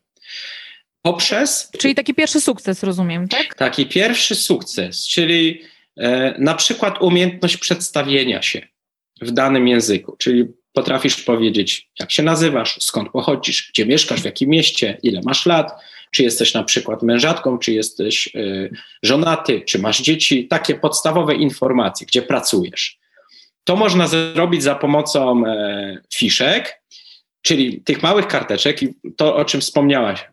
[1.02, 1.70] Poprzez.
[1.78, 3.54] Czyli taki pierwszy sukces, rozumiem, tak?
[3.54, 5.62] Taki pierwszy sukces, czyli
[5.96, 8.66] e, na przykład umiejętność przedstawienia się
[9.20, 14.50] w danym języku, czyli potrafisz powiedzieć, jak się nazywasz, skąd pochodzisz, gdzie mieszkasz, w jakim
[14.50, 15.72] mieście, ile masz lat,
[16.10, 18.70] czy jesteś na przykład mężatką, czy jesteś y,
[19.02, 23.01] żonaty, czy masz dzieci, takie podstawowe informacje, gdzie pracujesz.
[23.64, 26.82] To można zrobić za pomocą e, fiszek,
[27.42, 30.28] czyli tych małych karteczek i to, o czym wspomniałaś,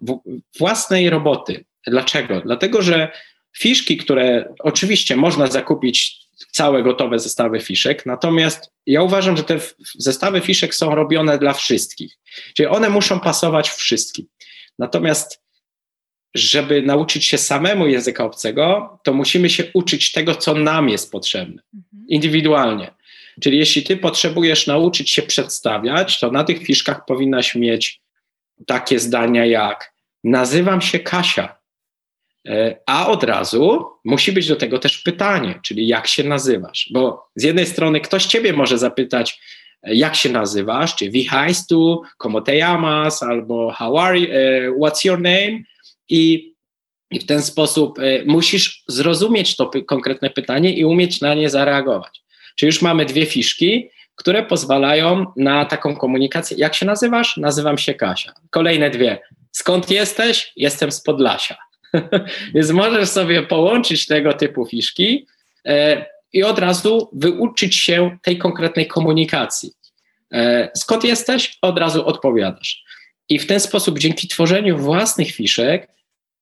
[0.59, 1.65] własnej roboty.
[1.87, 2.41] Dlaczego?
[2.41, 3.11] Dlatego, że
[3.57, 6.17] fiszki, które oczywiście można zakupić
[6.51, 9.59] całe gotowe zestawy fiszek, natomiast ja uważam, że te
[9.95, 12.17] zestawy fiszek są robione dla wszystkich,
[12.53, 14.25] czyli one muszą pasować wszystkim.
[14.79, 15.41] Natomiast
[16.35, 21.61] żeby nauczyć się samemu języka obcego, to musimy się uczyć tego, co nam jest potrzebne,
[21.73, 22.05] mhm.
[22.07, 22.93] indywidualnie.
[23.41, 28.02] Czyli jeśli ty potrzebujesz nauczyć się przedstawiać, to na tych fiszkach powinnaś mieć
[28.65, 31.56] takie zdania jak nazywam się Kasia,
[32.47, 36.89] e, a od razu musi być do tego też pytanie, czyli jak się nazywasz?
[36.93, 39.41] Bo z jednej strony ktoś ciebie może zapytać,
[39.84, 44.28] e, jak się nazywasz, czy wie heißt du, como te llamas, albo how are you,
[44.32, 45.60] e, what's your name?
[46.10, 46.54] i,
[47.12, 52.21] i w ten sposób musisz zrozumieć to konkretne pytanie i umieć na nie zareagować.
[52.59, 56.57] Czyli już mamy dwie fiszki, które pozwalają na taką komunikację.
[56.57, 57.37] Jak się nazywasz?
[57.37, 58.33] Nazywam się Kasia.
[58.49, 59.19] Kolejne dwie.
[59.51, 60.53] Skąd jesteś?
[60.55, 61.57] Jestem z Podlasia.
[62.55, 65.27] Więc możesz sobie połączyć tego typu fiszki
[65.67, 65.71] y,
[66.33, 69.71] i od razu wyuczyć się tej konkretnej komunikacji.
[70.33, 70.37] Y,
[70.75, 71.57] skąd jesteś?
[71.61, 72.83] Od razu odpowiadasz.
[73.29, 75.87] I w ten sposób, dzięki tworzeniu własnych fiszek,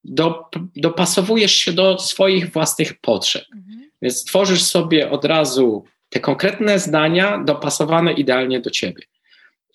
[0.03, 3.45] do, dopasowujesz się do swoich własnych potrzeb.
[3.55, 3.89] Mhm.
[4.01, 9.03] Więc tworzysz sobie od razu te konkretne zdania dopasowane idealnie do ciebie.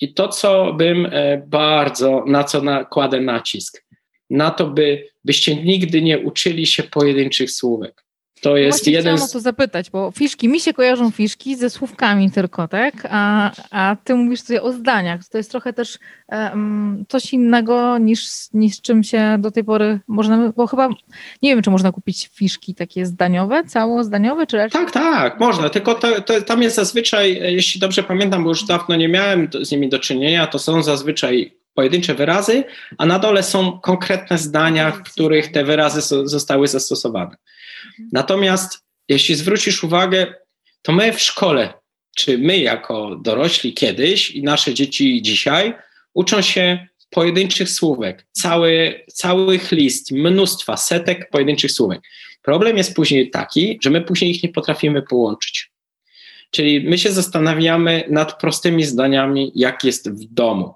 [0.01, 3.85] I to, co bym e, bardzo, na co nakładę nacisk,
[4.31, 8.05] na to, by, byście nigdy nie uczyli się pojedynczych słówek.
[8.43, 9.15] To jest Właśnie jeden.
[9.15, 9.31] Chciałam z...
[9.31, 13.09] o to zapytać, bo fiszki, mi się kojarzą fiszki ze słówkami tylko, tak?
[13.11, 15.29] A, a ty mówisz tutaj o zdaniach.
[15.29, 20.53] To jest trochę też um, coś innego niż, niż czym się do tej pory można,
[20.57, 20.89] bo chyba
[21.43, 24.81] nie wiem, czy można kupić fiszki takie zdaniowe, całozdaniowe, czy raczej...
[24.81, 28.97] Tak, tak, można, tylko to, to, tam jest zazwyczaj, jeśli dobrze pamiętam, bo już dawno
[28.97, 32.65] nie miałem z nimi do czynienia, to są zazwyczaj pojedyncze wyrazy,
[32.99, 37.37] a na dole są konkretne zdania, w których te wyrazy zostały zastosowane.
[38.13, 40.35] Natomiast jeśli zwrócisz uwagę,
[40.83, 41.75] to my w szkole,
[42.17, 45.75] czy my jako dorośli kiedyś i nasze dzieci dzisiaj
[46.15, 52.01] uczą się pojedynczych słówek, cały, całych list, mnóstwa, setek pojedynczych słówek.
[52.43, 55.73] Problem jest później taki, że my później ich nie potrafimy połączyć.
[56.51, 60.75] Czyli my się zastanawiamy nad prostymi zdaniami, jak jest w domu.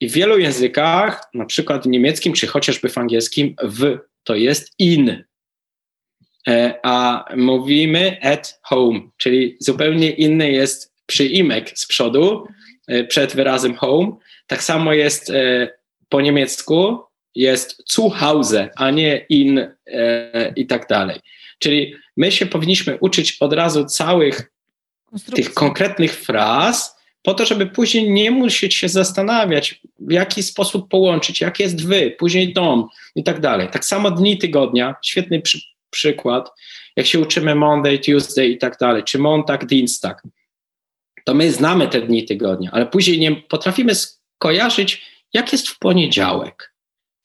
[0.00, 4.74] I w wielu językach, na przykład w niemieckim czy chociażby w angielskim, w to jest
[4.78, 5.24] in.
[6.48, 12.46] E, a mówimy at home, czyli zupełnie inny jest przyimek z przodu,
[12.88, 14.12] e, przed wyrazem home.
[14.46, 15.68] Tak samo jest e,
[16.08, 16.98] po niemiecku,
[17.34, 19.68] jest zu Hause, a nie in
[20.56, 21.20] i tak dalej.
[21.58, 24.52] Czyli my się powinniśmy uczyć od razu całych
[25.34, 31.40] tych konkretnych fraz, po to, żeby później nie musieć się zastanawiać, w jaki sposób połączyć,
[31.40, 33.68] jak jest wy, później dom i tak dalej.
[33.72, 35.58] Tak samo dni tygodnia, świetny przy,
[35.90, 36.50] przykład,
[36.96, 40.22] jak się uczymy Monday, Tuesday i tak dalej, czy Montag, Dienstag,
[41.24, 46.74] to my znamy te dni tygodnia, ale później nie potrafimy skojarzyć, jak jest w poniedziałek,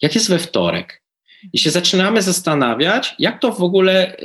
[0.01, 1.05] jak jest we wtorek.
[1.53, 4.17] I się zaczynamy zastanawiać, jak to w ogóle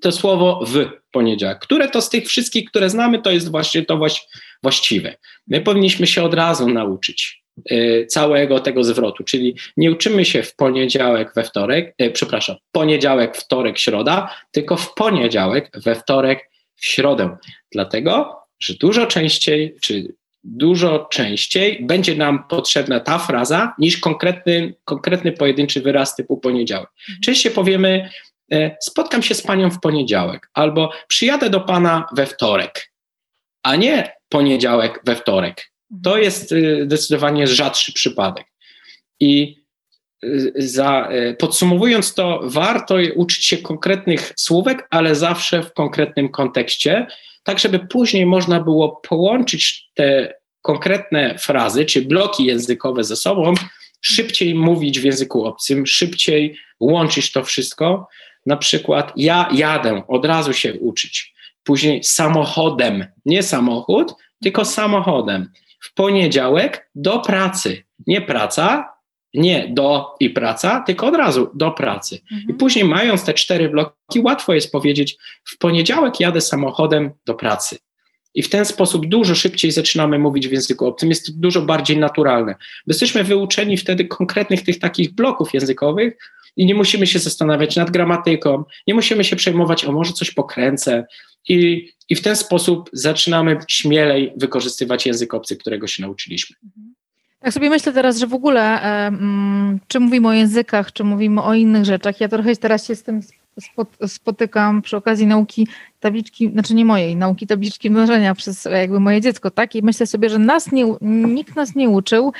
[0.00, 4.00] to słowo w poniedziałek, które to z tych wszystkich, które znamy, to jest właśnie to
[4.62, 5.16] właściwe.
[5.46, 7.41] My powinniśmy się od razu nauczyć y,
[8.08, 13.78] całego tego zwrotu, czyli nie uczymy się w poniedziałek, we wtorek, y, przepraszam, poniedziałek, wtorek,
[13.78, 17.36] środa, tylko w poniedziałek, we wtorek, w środę.
[17.72, 25.32] Dlatego, że dużo częściej, czy dużo częściej będzie nam potrzebna ta fraza niż konkretny, konkretny
[25.32, 26.88] pojedynczy wyraz typu poniedziałek.
[27.00, 27.20] Mhm.
[27.20, 28.10] Częściej powiemy,
[28.52, 32.92] e, spotkam się z panią w poniedziałek, albo przyjadę do pana we wtorek,
[33.62, 35.71] a nie poniedziałek we wtorek.
[36.04, 38.46] To jest e, zdecydowanie rzadszy przypadek.
[39.20, 39.62] I
[40.22, 47.06] e, za, podsumowując to, warto uczyć się konkretnych słówek, ale zawsze w konkretnym kontekście,
[47.42, 53.54] tak żeby później można było połączyć te konkretne frazy czy bloki językowe ze sobą,
[54.00, 58.08] szybciej mówić w języku obcym, szybciej łączyć to wszystko.
[58.46, 61.34] Na przykład ja jadę, od razu się uczyć.
[61.64, 65.50] Później samochodem, nie samochód, tylko samochodem.
[65.82, 67.82] W poniedziałek do pracy.
[68.06, 68.92] Nie praca,
[69.34, 72.20] nie do i praca, tylko od razu do pracy.
[72.32, 72.50] Mhm.
[72.50, 77.78] I później, mając te cztery bloki, łatwo jest powiedzieć: w poniedziałek jadę samochodem do pracy.
[78.34, 81.08] I w ten sposób dużo szybciej zaczynamy mówić w języku obcym.
[81.08, 82.54] Jest to dużo bardziej naturalne.
[82.86, 86.16] Jesteśmy wyuczeni wtedy konkretnych tych takich bloków językowych
[86.56, 91.06] i nie musimy się zastanawiać nad gramatyką, nie musimy się przejmować, o może coś pokręcę.
[91.48, 96.56] I, i w ten sposób zaczynamy śmielej wykorzystywać język obcy, którego się nauczyliśmy.
[96.64, 96.94] Mhm.
[97.40, 98.80] Tak sobie myślę teraz, że w ogóle,
[99.88, 103.20] czy mówimy o językach, czy mówimy o innych rzeczach, ja trochę teraz się z tym
[104.06, 105.68] spotykam przy okazji nauki
[106.00, 109.74] tabliczki, znaczy nie mojej, nauki tabliczki mnożenia przez jakby moje dziecko, tak?
[109.74, 112.32] I myślę sobie, że nas nie, nikt nas nie uczył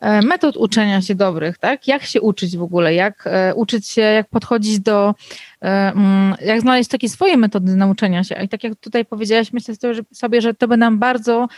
[0.00, 1.88] e, metod uczenia się dobrych, tak?
[1.88, 5.14] Jak się uczyć w ogóle, jak e, uczyć się, jak podchodzić do,
[5.62, 8.42] e, mm, jak znaleźć takie swoje metody nauczenia się.
[8.44, 9.74] I tak jak tutaj powiedziałaś, myślę
[10.12, 11.48] sobie, że to by nam bardzo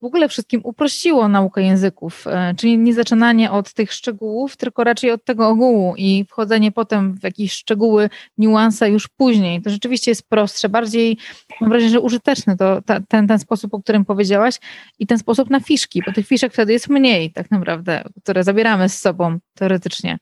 [0.00, 5.10] w ogóle wszystkim uprościło naukę języków, e, czyli nie zaczynanie od tych szczegółów, tylko raczej
[5.10, 9.62] od tego ogółu i wchodzenie potem w jakieś szczegóły, niuanse już później.
[9.62, 11.16] To rzeczywiście jest prostsze, bardziej
[11.60, 14.54] mam wrażenie, że użyteczny to ta, ten, ten sposób, o którym powiedziałaś
[14.98, 18.88] i ten sposób na fiszki, bo tych fiszek wtedy jest mniej tak naprawdę, które zabieramy
[18.88, 20.18] z sobą teoretycznie.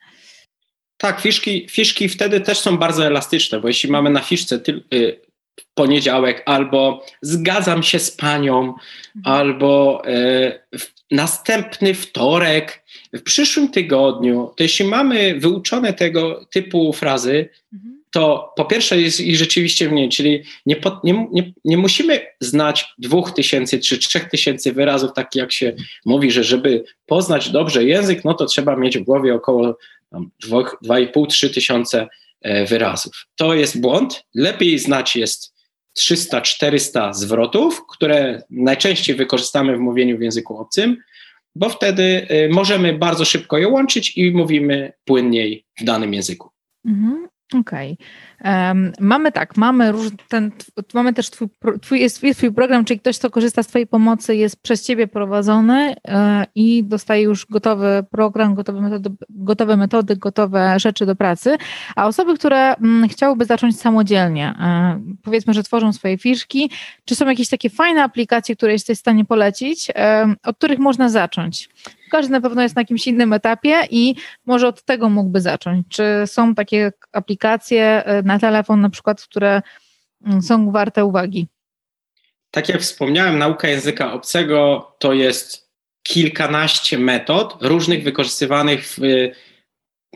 [0.97, 5.28] Tak, fiszki, fiszki wtedy też są bardzo elastyczne, bo jeśli mamy na fiszce ty, y,
[5.75, 8.79] poniedziałek, albo zgadzam się z panią, mhm.
[9.25, 10.61] albo e,
[11.11, 18.03] następny wtorek, w przyszłym tygodniu, to jeśli mamy wyuczone tego typu frazy, mhm.
[18.11, 22.87] to po pierwsze jest ich rzeczywiście mniej, czyli nie, po, nie, nie, nie musimy znać
[22.99, 25.73] dwóch tysięcy czy trzech tysięcy wyrazów, tak jak się
[26.05, 29.79] mówi, że żeby poznać dobrze język, no to trzeba mieć w głowie około
[30.83, 32.09] dwa i pół, trzy tysiące
[32.69, 33.13] wyrazów.
[33.37, 34.25] To jest błąd.
[34.35, 35.55] Lepiej znać jest
[35.99, 40.97] 300-400 zwrotów, które najczęściej wykorzystamy w mówieniu w języku obcym,
[41.55, 46.51] bo wtedy y, możemy bardzo szybko je łączyć i mówimy płynniej w danym języku.
[46.87, 47.97] Mhm, Okej.
[48.41, 48.69] Okay.
[48.69, 50.53] Um, mamy tak, mamy, róż, ten,
[50.95, 51.49] mamy też twój,
[51.83, 55.07] twój, jest, jest twój program, czyli ktoś, kto korzysta z twojej pomocy, jest przez ciebie
[55.07, 61.57] prowadzony e, i dostaje już gotowy program, gotowe metody, gotowe metody, gotowe rzeczy do pracy,
[61.97, 66.71] a osoby, które m, mm, chciałyby zacząć samodzielnie, e, powiedzmy, że tworzą swoje fiszki,
[67.05, 71.09] czy są jakieś takie fajne aplikacje, które jesteś w stanie polecić, e, od których można
[71.09, 71.69] zacząć?
[72.11, 74.15] Każdy na pewno jest na jakimś innym etapie i
[74.47, 75.87] może od tego mógłby zacząć.
[75.89, 79.63] Czy są takie aplikacje e, na telefon na przykład, które
[80.27, 81.47] mm, są warte uwagi?
[82.51, 85.69] Tak jak wspomniałem, nauka języka obcego to jest
[86.03, 88.99] kilkanaście metod różnych wykorzystywanych w,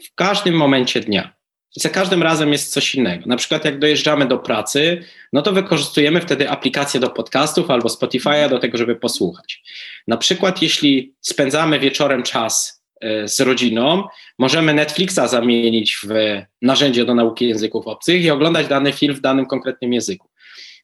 [0.02, 1.34] w każdym momencie dnia.
[1.76, 3.24] Za każdym razem jest coś innego.
[3.26, 8.50] Na przykład, jak dojeżdżamy do pracy, no to wykorzystujemy wtedy aplikację do podcastów albo Spotify'a
[8.50, 9.62] do tego, żeby posłuchać.
[10.08, 14.04] Na przykład, jeśli spędzamy wieczorem czas e, z rodziną,
[14.38, 19.46] możemy Netflixa zamienić w narzędzie do nauki języków obcych i oglądać dany film w danym
[19.46, 20.28] konkretnym języku.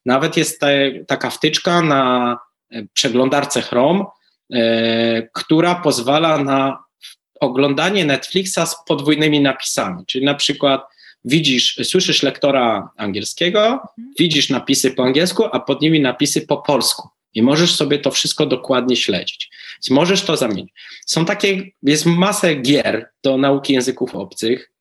[0.06, 2.36] Nawet jest te, taka wtyczka na
[2.72, 4.04] e, przeglądarce Chrome,
[4.52, 6.78] e, która pozwala na
[7.40, 10.82] oglądanie Netflixa z podwójnymi napisami, czyli na przykład
[11.24, 14.14] widzisz, słyszysz lektora angielskiego, mhm.
[14.18, 17.08] widzisz napisy po angielsku, a pod nimi napisy po polsku.
[17.34, 19.50] I możesz sobie to wszystko dokładnie śledzić.
[19.90, 20.72] Możesz to zamienić.
[21.06, 24.72] Są takie, jest masę gier do nauki języków obcych.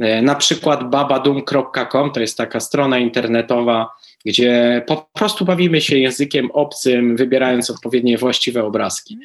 [0.00, 3.88] E, na przykład babadum.com to jest taka strona internetowa,
[4.24, 9.18] gdzie po prostu bawimy się językiem obcym, wybierając odpowiednie właściwe obrazki.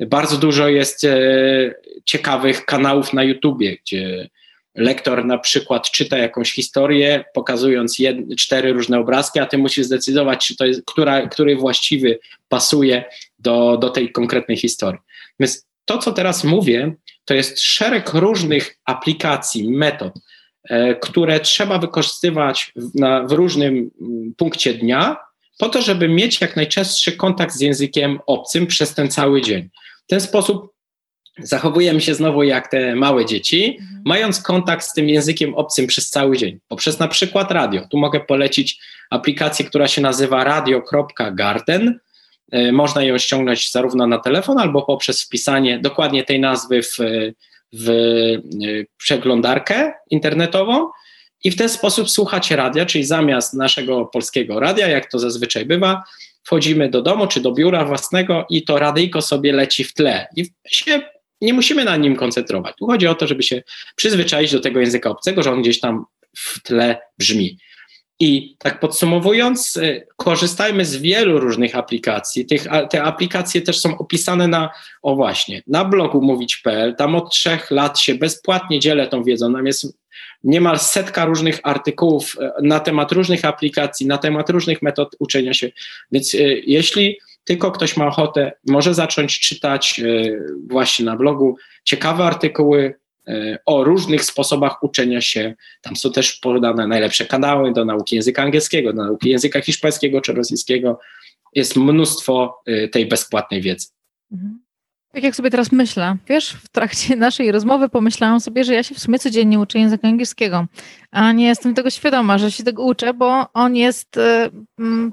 [0.00, 1.18] Bardzo dużo jest e,
[2.04, 4.28] ciekawych kanałów na YouTubie, gdzie
[4.78, 10.46] lektor na przykład czyta jakąś historię, pokazując jed, cztery różne obrazki, a ty musisz zdecydować,
[10.46, 12.18] czy to jest, która, który właściwy
[12.48, 13.04] pasuje
[13.38, 15.00] do, do tej konkretnej historii.
[15.40, 20.12] Więc to, co teraz mówię, to jest szereg różnych aplikacji, metod,
[20.64, 25.16] e, które trzeba wykorzystywać na, w różnym mm, punkcie dnia,
[25.58, 29.68] po to, żeby mieć jak najczęstszy kontakt z językiem obcym przez ten cały dzień.
[30.06, 30.77] W ten sposób
[31.38, 34.02] zachowujemy się znowu jak te małe dzieci, mhm.
[34.04, 37.88] mając kontakt z tym językiem obcym przez cały dzień, poprzez na przykład radio.
[37.90, 38.80] Tu mogę polecić
[39.10, 42.00] aplikację, która się nazywa radio.garden.
[42.52, 46.96] E, można ją ściągnąć zarówno na telefon, albo poprzez wpisanie dokładnie tej nazwy w,
[47.72, 50.90] w e, przeglądarkę internetową
[51.44, 56.02] i w ten sposób słuchać radia, czyli zamiast naszego polskiego radia, jak to zazwyczaj bywa,
[56.42, 60.46] wchodzimy do domu czy do biura własnego i to radyjko sobie leci w tle i
[60.68, 61.00] się
[61.40, 62.76] nie musimy na nim koncentrować.
[62.76, 63.62] Tu chodzi o to, żeby się
[63.96, 66.04] przyzwyczaić do tego języka obcego, że on gdzieś tam
[66.36, 67.58] w tle brzmi.
[68.20, 72.46] I tak podsumowując, y, korzystajmy z wielu różnych aplikacji.
[72.46, 74.70] Tych, te aplikacje też są opisane na,
[75.02, 76.94] o właśnie, na blogu mówić.pl.
[76.96, 79.52] Tam od trzech lat się bezpłatnie dzielę tą wiedzą.
[79.52, 79.98] Tam jest
[80.44, 85.70] niemal setka różnych artykułów y, na temat różnych aplikacji, na temat różnych metod uczenia się.
[86.12, 90.00] Więc y, jeśli tylko ktoś ma ochotę, może zacząć czytać
[90.66, 92.94] właśnie na blogu ciekawe artykuły,
[93.28, 95.54] E, o różnych sposobach uczenia się.
[95.82, 100.32] Tam są też podane najlepsze kanały do nauki języka angielskiego, do nauki języka hiszpańskiego czy
[100.32, 101.00] rosyjskiego.
[101.54, 103.86] Jest mnóstwo e, tej bezpłatnej wiedzy.
[104.32, 104.60] Mhm.
[105.12, 108.94] Tak jak sobie teraz myślę, wiesz, w trakcie naszej rozmowy pomyślałam sobie, że ja się
[108.94, 110.66] w sumie codziennie uczę języka angielskiego,
[111.10, 114.20] a nie jestem tego świadoma, że się tego uczę, bo on jest y,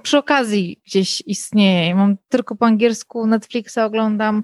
[0.03, 1.95] przy okazji gdzieś istnieje.
[1.95, 4.43] Mam tylko po angielsku Netflixa oglądam,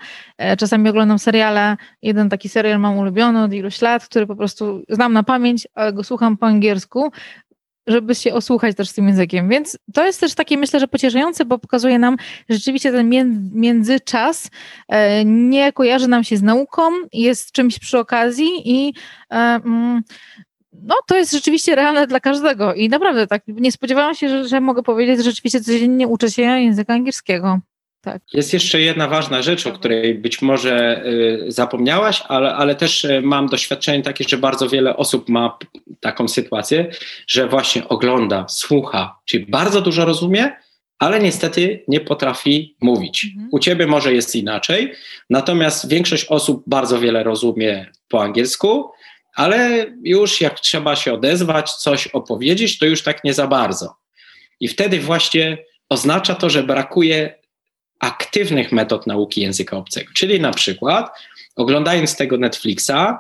[0.54, 1.78] y, czasami oglądam seriale.
[2.02, 5.94] Jeden taki serial mam ulubiony od iluś lat, który po prostu znam na pamięć, ale
[5.94, 7.12] go słucham po angielsku
[7.88, 9.50] żeby się osłuchać też z tym językiem.
[9.50, 12.18] Więc to jest też takie, myślę, że pocieszające, bo pokazuje nam,
[12.50, 13.10] że rzeczywiście ten
[13.54, 14.50] międzyczas
[14.88, 16.82] e, nie kojarzy nam się z nauką,
[17.14, 18.94] jest czymś przy okazji i
[19.32, 20.02] e, mm,
[20.74, 22.74] no, to jest rzeczywiście realne dla każdego.
[22.74, 26.42] I naprawdę tak, nie spodziewałam się, że, że mogę powiedzieć, że rzeczywiście codziennie uczę się
[26.42, 27.60] języka angielskiego.
[28.02, 28.22] Tak.
[28.34, 33.22] Jest jeszcze jedna ważna rzecz, o której być może y, zapomniałaś, ale, ale też y,
[33.22, 35.58] mam doświadczenie takie, że bardzo wiele osób ma
[36.00, 36.92] taką sytuację,
[37.28, 40.52] że właśnie ogląda, słucha, czyli bardzo dużo rozumie,
[41.00, 43.26] ale niestety nie potrafi mówić.
[43.26, 43.50] Mhm.
[43.52, 44.94] U ciebie może jest inaczej,
[45.30, 48.92] natomiast większość osób bardzo wiele rozumie po angielsku,
[49.36, 53.96] ale już jak trzeba się odezwać, coś opowiedzieć, to już tak nie za bardzo.
[54.60, 55.58] I wtedy właśnie
[55.90, 57.41] oznacza to, że brakuje
[58.02, 60.12] aktywnych metod nauki języka obcego.
[60.16, 61.20] Czyli na przykład,
[61.56, 63.18] oglądając tego Netflixa,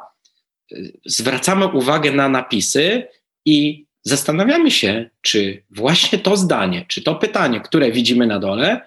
[0.71, 3.07] y, zwracamy uwagę na napisy
[3.45, 8.81] i zastanawiamy się, czy właśnie to zdanie, czy to pytanie, które widzimy na dole,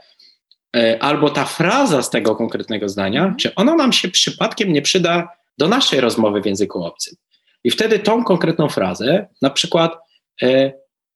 [0.76, 3.36] y, albo ta fraza z tego konkretnego zdania, mhm.
[3.36, 5.28] czy ono nam się przypadkiem nie przyda
[5.58, 7.16] do naszej rozmowy w języku obcym.
[7.64, 9.92] I wtedy tą konkretną frazę, na przykład,
[10.42, 10.72] y,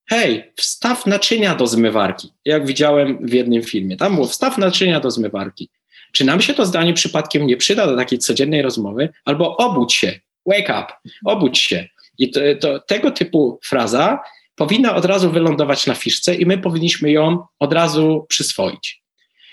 [0.08, 3.96] hej, wstaw naczynia do zmywarki, jak widziałem w jednym filmie.
[3.96, 5.68] Tam było wstaw naczynia do zmywarki.
[6.12, 9.08] Czy nam się to zdanie przypadkiem nie przyda do takiej codziennej rozmowy?
[9.24, 11.88] Albo obudź się, wake up, obudź się.
[12.18, 14.18] I to, to, tego typu fraza
[14.56, 19.02] powinna od razu wylądować na fiszce i my powinniśmy ją od razu przyswoić.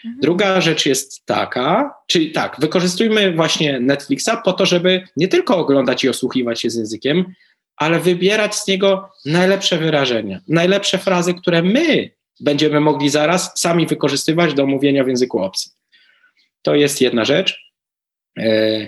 [0.05, 0.21] Mhm.
[0.21, 6.03] Druga rzecz jest taka, czyli tak, wykorzystujmy właśnie Netflixa po to, żeby nie tylko oglądać
[6.03, 7.25] i osłuchiwać się z językiem,
[7.78, 12.09] ale wybierać z niego najlepsze wyrażenia, najlepsze frazy, które my
[12.39, 15.71] będziemy mogli zaraz sami wykorzystywać do mówienia w języku obcym.
[16.61, 17.71] To jest jedna rzecz.
[18.39, 18.88] E,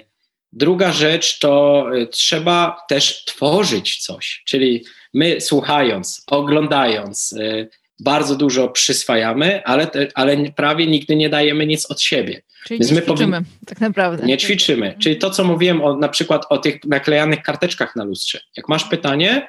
[0.54, 7.68] druga rzecz to e, trzeba też tworzyć coś, czyli my słuchając, oglądając, e,
[8.00, 12.42] bardzo dużo przyswajamy, ale, ale prawie nigdy nie dajemy nic od siebie.
[12.68, 14.26] Czyli Więc nie ćwiczymy, tak naprawdę.
[14.26, 14.96] Nie ćwiczymy.
[15.00, 18.40] Czyli to, co mówiłem o, na przykład o tych naklejanych karteczkach na lustrze.
[18.58, 19.48] Jak masz pytanie,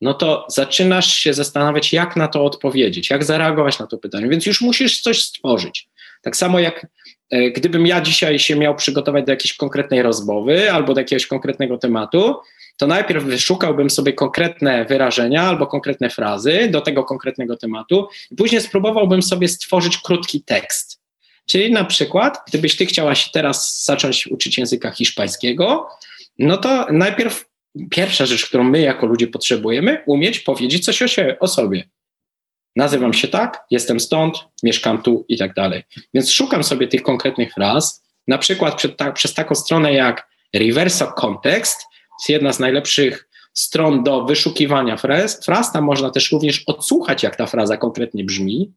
[0.00, 4.28] no to zaczynasz się zastanawiać, jak na to odpowiedzieć, jak zareagować na to pytanie.
[4.28, 5.88] Więc już musisz coś stworzyć.
[6.22, 6.86] Tak samo jak
[7.30, 11.78] e, gdybym ja dzisiaj się miał przygotować do jakiejś konkretnej rozmowy albo do jakiegoś konkretnego
[11.78, 12.34] tematu,
[12.76, 18.60] to najpierw wyszukałbym sobie konkretne wyrażenia albo konkretne frazy do tego konkretnego tematu i później
[18.60, 21.05] spróbowałbym sobie stworzyć krótki tekst.
[21.46, 25.88] Czyli na przykład, gdybyś ty chciała się teraz zacząć uczyć języka hiszpańskiego,
[26.38, 27.44] no to najpierw
[27.90, 31.88] pierwsza rzecz, którą my jako ludzie potrzebujemy, umieć powiedzieć coś o, się, o sobie.
[32.76, 35.82] Nazywam się tak, jestem stąd, mieszkam tu i tak dalej.
[36.14, 41.80] Więc szukam sobie tych konkretnych fraz, na przykład ta, przez taką stronę jak Reverso Context,
[42.18, 45.72] jest jedna z najlepszych stron do wyszukiwania fraz, fraz.
[45.72, 48.72] Tam można też również odsłuchać, jak ta fraza konkretnie brzmi.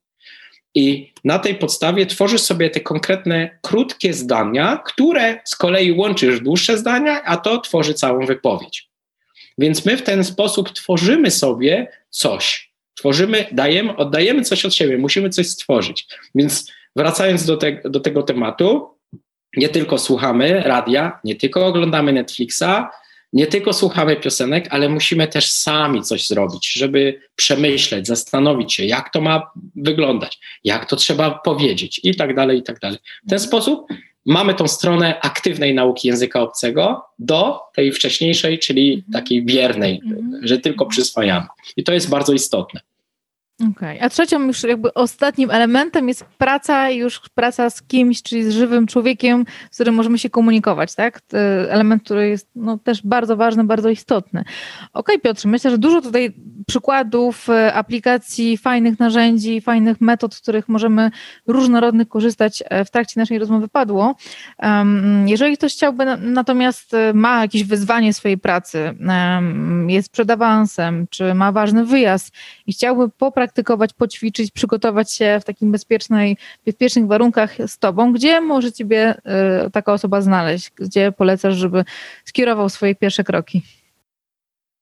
[0.75, 6.77] I na tej podstawie tworzysz sobie te konkretne, krótkie zdania, które z kolei łączysz dłuższe
[6.77, 8.89] zdania, a to tworzy całą wypowiedź.
[9.57, 12.71] Więc my w ten sposób tworzymy sobie coś.
[12.93, 16.07] Tworzymy, dajemy, oddajemy coś od siebie, musimy coś stworzyć.
[16.35, 18.87] Więc wracając do, te, do tego tematu,
[19.57, 22.87] nie tylko słuchamy radia, nie tylko oglądamy Netflixa,
[23.33, 29.13] nie tylko słuchamy piosenek, ale musimy też sami coś zrobić, żeby przemyśleć, zastanowić się, jak
[29.13, 32.99] to ma wyglądać, jak to trzeba powiedzieć i tak dalej, i tak dalej.
[33.25, 33.87] W ten sposób
[34.25, 40.47] mamy tą stronę aktywnej nauki języka obcego do tej wcześniejszej, czyli takiej biernej, mhm.
[40.47, 41.47] że tylko przyswajamy.
[41.77, 42.81] I to jest bardzo istotne.
[43.71, 44.01] Okay.
[44.01, 48.87] a trzecią już jakby ostatnim elementem jest praca, już praca z kimś, czyli z żywym
[48.87, 51.21] człowiekiem, z którym możemy się komunikować, tak?
[51.69, 54.39] Element, który jest no, też bardzo ważny, bardzo istotny.
[54.39, 54.49] Okej,
[54.93, 56.33] okay, Piotr, myślę, że dużo tutaj
[56.67, 61.11] przykładów e, aplikacji, fajnych narzędzi, fajnych metod, z których możemy
[61.47, 64.15] różnorodnych korzystać e, w trakcie naszej rozmowy padło.
[65.25, 68.93] Jeżeli ktoś chciałby natomiast e, ma jakieś wyzwanie swojej pracy,
[69.87, 72.33] jest przed awansem, czy ma ważny wyjazd
[72.67, 73.48] i chciałby popraktykować,
[73.97, 79.15] poćwiczyć, przygotować się w takim bezpiecznej, bezpiecznych warunkach z tobą, gdzie może ciebie
[79.73, 80.71] taka osoba znaleźć?
[80.75, 81.83] Gdzie polecasz, żeby
[82.25, 83.61] skierował swoje pierwsze kroki?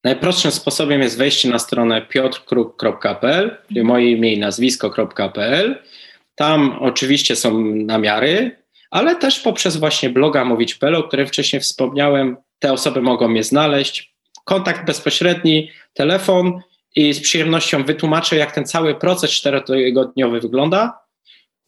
[0.03, 5.83] Najprostszym sposobem jest wejście na stronę piotrkruk.pl, czyli moje imię i nazwisko.pl.
[6.35, 8.57] Tam oczywiście są namiary,
[8.91, 14.13] ale też poprzez właśnie bloga mówić.pl, o którym wcześniej wspomniałem, te osoby mogą mnie znaleźć.
[14.43, 16.61] Kontakt bezpośredni, telefon
[16.97, 20.99] i z przyjemnością wytłumaczę, jak ten cały proces czterotygodniowy wygląda.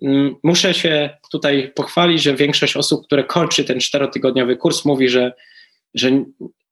[0.02, 5.34] Mm, muszę się tutaj pochwalić, że większość osób, które kończy ten czterotygodniowy kurs, mówi, że,
[5.94, 6.24] że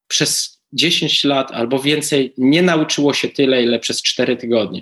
[0.07, 4.81] przez 10 lat albo więcej nie nauczyło się tyle, ile przez 4 tygodnie.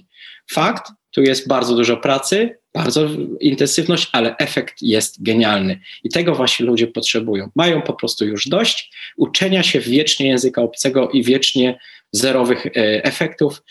[0.51, 3.09] Fakt, tu jest bardzo dużo pracy, bardzo
[3.39, 5.79] intensywność, ale efekt jest genialny.
[6.03, 7.51] I tego właśnie ludzie potrzebują.
[7.55, 11.79] Mają po prostu już dość uczenia się wiecznie języka obcego i wiecznie
[12.15, 12.71] zerowych e,
[13.03, 13.61] efektów,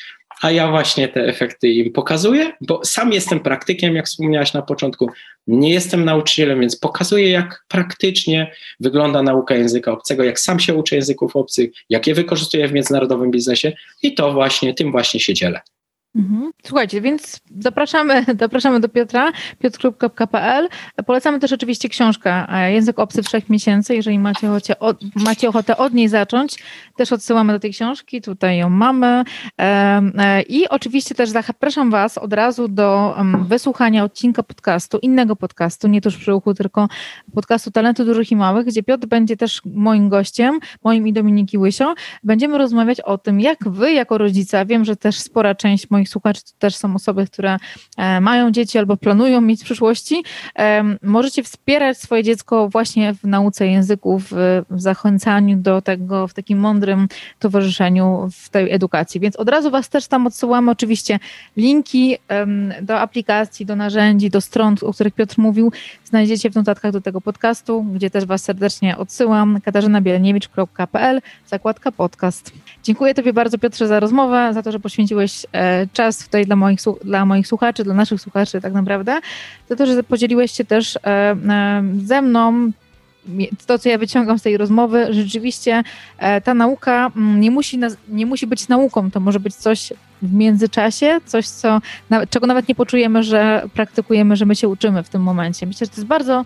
[0.42, 5.10] a ja właśnie te efekty im pokazuję, bo sam jestem praktykiem, jak wspomniałaś na początku.
[5.46, 10.96] Nie jestem nauczycielem, więc pokazuję, jak praktycznie wygląda nauka języka obcego, jak sam się uczę
[10.96, 13.72] języków obcych, jak je wykorzystuję w międzynarodowym biznesie
[14.02, 15.60] i to właśnie, tym właśnie się dzielę.
[16.16, 16.52] Mhm.
[16.64, 20.68] Słuchajcie, więc zapraszamy, zapraszamy do Piotra, piotr.pl.
[21.06, 25.76] Polecamy też oczywiście książkę e, Język obcy trzech miesięcy, jeżeli macie ochotę, od, macie ochotę
[25.76, 26.58] od niej zacząć.
[26.96, 29.24] Też odsyłamy do tej książki, tutaj ją mamy.
[29.60, 33.16] E, I oczywiście też zapraszam Was od razu do
[33.48, 36.88] wysłuchania odcinka podcastu, innego podcastu, nie tuż przy uchu, tylko
[37.34, 41.94] podcastu Talentu Dużych i Małych, gdzie Piotr będzie też moim gościem, moim i Dominiki Łysio.
[42.24, 46.08] Będziemy rozmawiać o tym, jak Wy jako rodzica, wiem, że też spora część moich moich
[46.08, 47.56] słuchaczy to też są osoby, które
[47.96, 50.24] e, mają dzieci albo planują mieć w przyszłości,
[50.58, 54.32] e, możecie wspierać swoje dziecko właśnie w nauce języków,
[54.70, 59.20] w zachęcaniu do tego, w takim mądrym towarzyszeniu w tej edukacji.
[59.20, 61.18] Więc od razu Was też tam odsyłamy oczywiście
[61.56, 62.16] linki
[62.82, 65.72] do aplikacji, do narzędzi, do stron, o których Piotr mówił,
[66.14, 69.60] znajdziecie w notatkach do tego podcastu, gdzie też Was serdecznie odsyłam.
[69.60, 72.52] katarzynabielenkiewicz.pl, zakładka podcast.
[72.82, 76.80] Dziękuję Tobie bardzo Piotrze za rozmowę, za to, że poświęciłeś e, czas tutaj dla moich,
[77.04, 79.20] dla moich słuchaczy, dla naszych słuchaczy tak naprawdę,
[79.68, 82.70] za to, że podzieliłeś się też e, e, ze mną
[83.66, 85.82] to, co ja wyciągam z tej rozmowy, rzeczywiście
[86.44, 91.20] ta nauka mm, nie musi, nie musi być nauką, to może być coś w międzyczasie,
[91.26, 91.80] coś, co,
[92.30, 95.66] czego nawet nie poczujemy, że praktykujemy, że my się uczymy w tym momencie.
[95.66, 96.44] Myślę, że to jest bardzo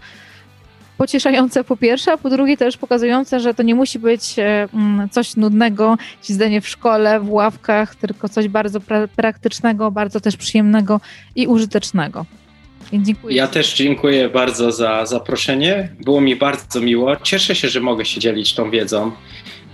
[0.98, 5.08] pocieszające po pierwsze, a po drugie też pokazujące, że to nie musi być e, mm,
[5.08, 11.00] coś nudnego, siedzenie w szkole, w ławkach, tylko coś bardzo pra praktycznego, bardzo też przyjemnego
[11.34, 12.26] i użytecznego.
[12.92, 13.36] Więc dziękuję.
[13.36, 15.88] Ja też dziękuję bardzo za zaproszenie.
[16.00, 17.16] Było mi bardzo miło.
[17.16, 19.12] Cieszę się, że mogę się dzielić tą wiedzą.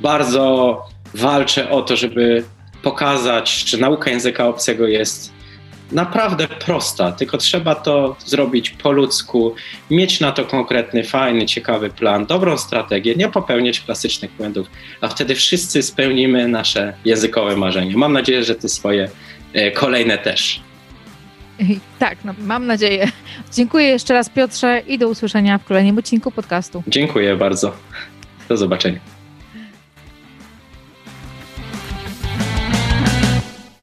[0.00, 0.82] Bardzo
[1.14, 2.44] walczę o to, żeby
[2.82, 5.32] pokazać, że nauka języka obcego jest
[5.92, 9.54] naprawdę prosta, tylko trzeba to zrobić po ludzku,
[9.90, 14.66] mieć na to konkretny, fajny, ciekawy plan, dobrą strategię, nie popełniać klasycznych błędów,
[15.00, 17.96] a wtedy wszyscy spełnimy nasze językowe marzenia.
[17.96, 19.10] Mam nadzieję, że ty swoje
[19.52, 20.60] e, kolejne też.
[21.98, 23.08] Tak, no, mam nadzieję.
[23.52, 26.82] Dziękuję jeszcze raz Piotrze i do usłyszenia w kolejnym odcinku podcastu.
[26.88, 27.72] Dziękuję bardzo.
[28.48, 29.13] Do zobaczenia.